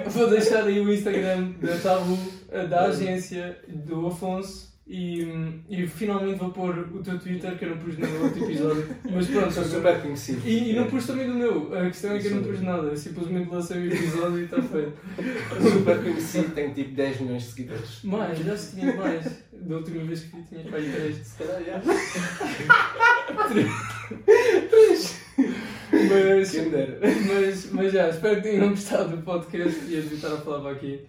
[0.08, 2.18] Vou deixar aí o Instagram da Tabu,
[2.70, 4.67] da agência, do Afonso.
[4.90, 5.28] E,
[5.70, 8.88] e finalmente vou pôr o teu Twitter que eu não pus no outro episódio.
[9.12, 10.42] Mas pronto, Sou super conhecido.
[10.48, 11.78] E, e não pus também do meu.
[11.78, 12.88] A questão é que eu não pus nada.
[12.88, 14.94] Eu simplesmente lancei o episódio e está feito.
[15.74, 18.02] Super conhecido, tenho tipo 10 milhões de seguidores.
[18.04, 19.44] Mais, já se tinha mais.
[19.52, 21.18] Da última vez que vi tinha para aí 3.
[21.18, 21.82] Se calhar, já.
[25.92, 27.00] Mas, Quem dera.
[27.02, 30.72] mas, mas já, espero que tenham gostado do podcast e a estar a falar para
[30.72, 31.02] aqui.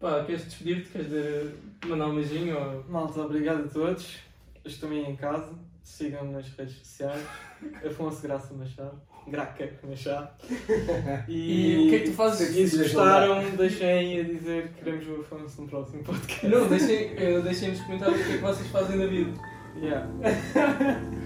[0.00, 0.88] Pá, queres despedir-te?
[0.88, 1.54] Queres dizer,
[1.86, 2.56] mandar um beijinho?
[2.56, 2.84] Ou...
[2.88, 4.16] Malta, obrigado a todos.
[4.64, 5.52] Estou aí em casa.
[5.84, 7.22] Sigam-me nas redes sociais.
[7.86, 8.98] Afonso Graça Machado.
[9.28, 10.30] Graca Machado.
[11.28, 12.56] E o que é que tu fazes?
[12.56, 16.48] E se gostaram, deixem a dizer que queremos o Afonso no próximo podcast.
[16.48, 19.30] Não, deixem, eh, deixem nos comentários o que é que vocês fazem na vida.
[19.76, 20.08] Yeah.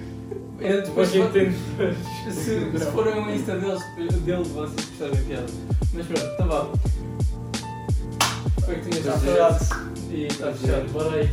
[0.60, 1.52] É, depois, entendo.
[2.30, 3.82] se, se forem ao Insta deles,
[4.22, 5.52] dele, vocês gostarem da piada.
[5.92, 7.03] Mas pronto, então vá.
[8.64, 9.94] Espero que tenhas Já gostado.
[10.10, 11.28] E está fechado, bora aí.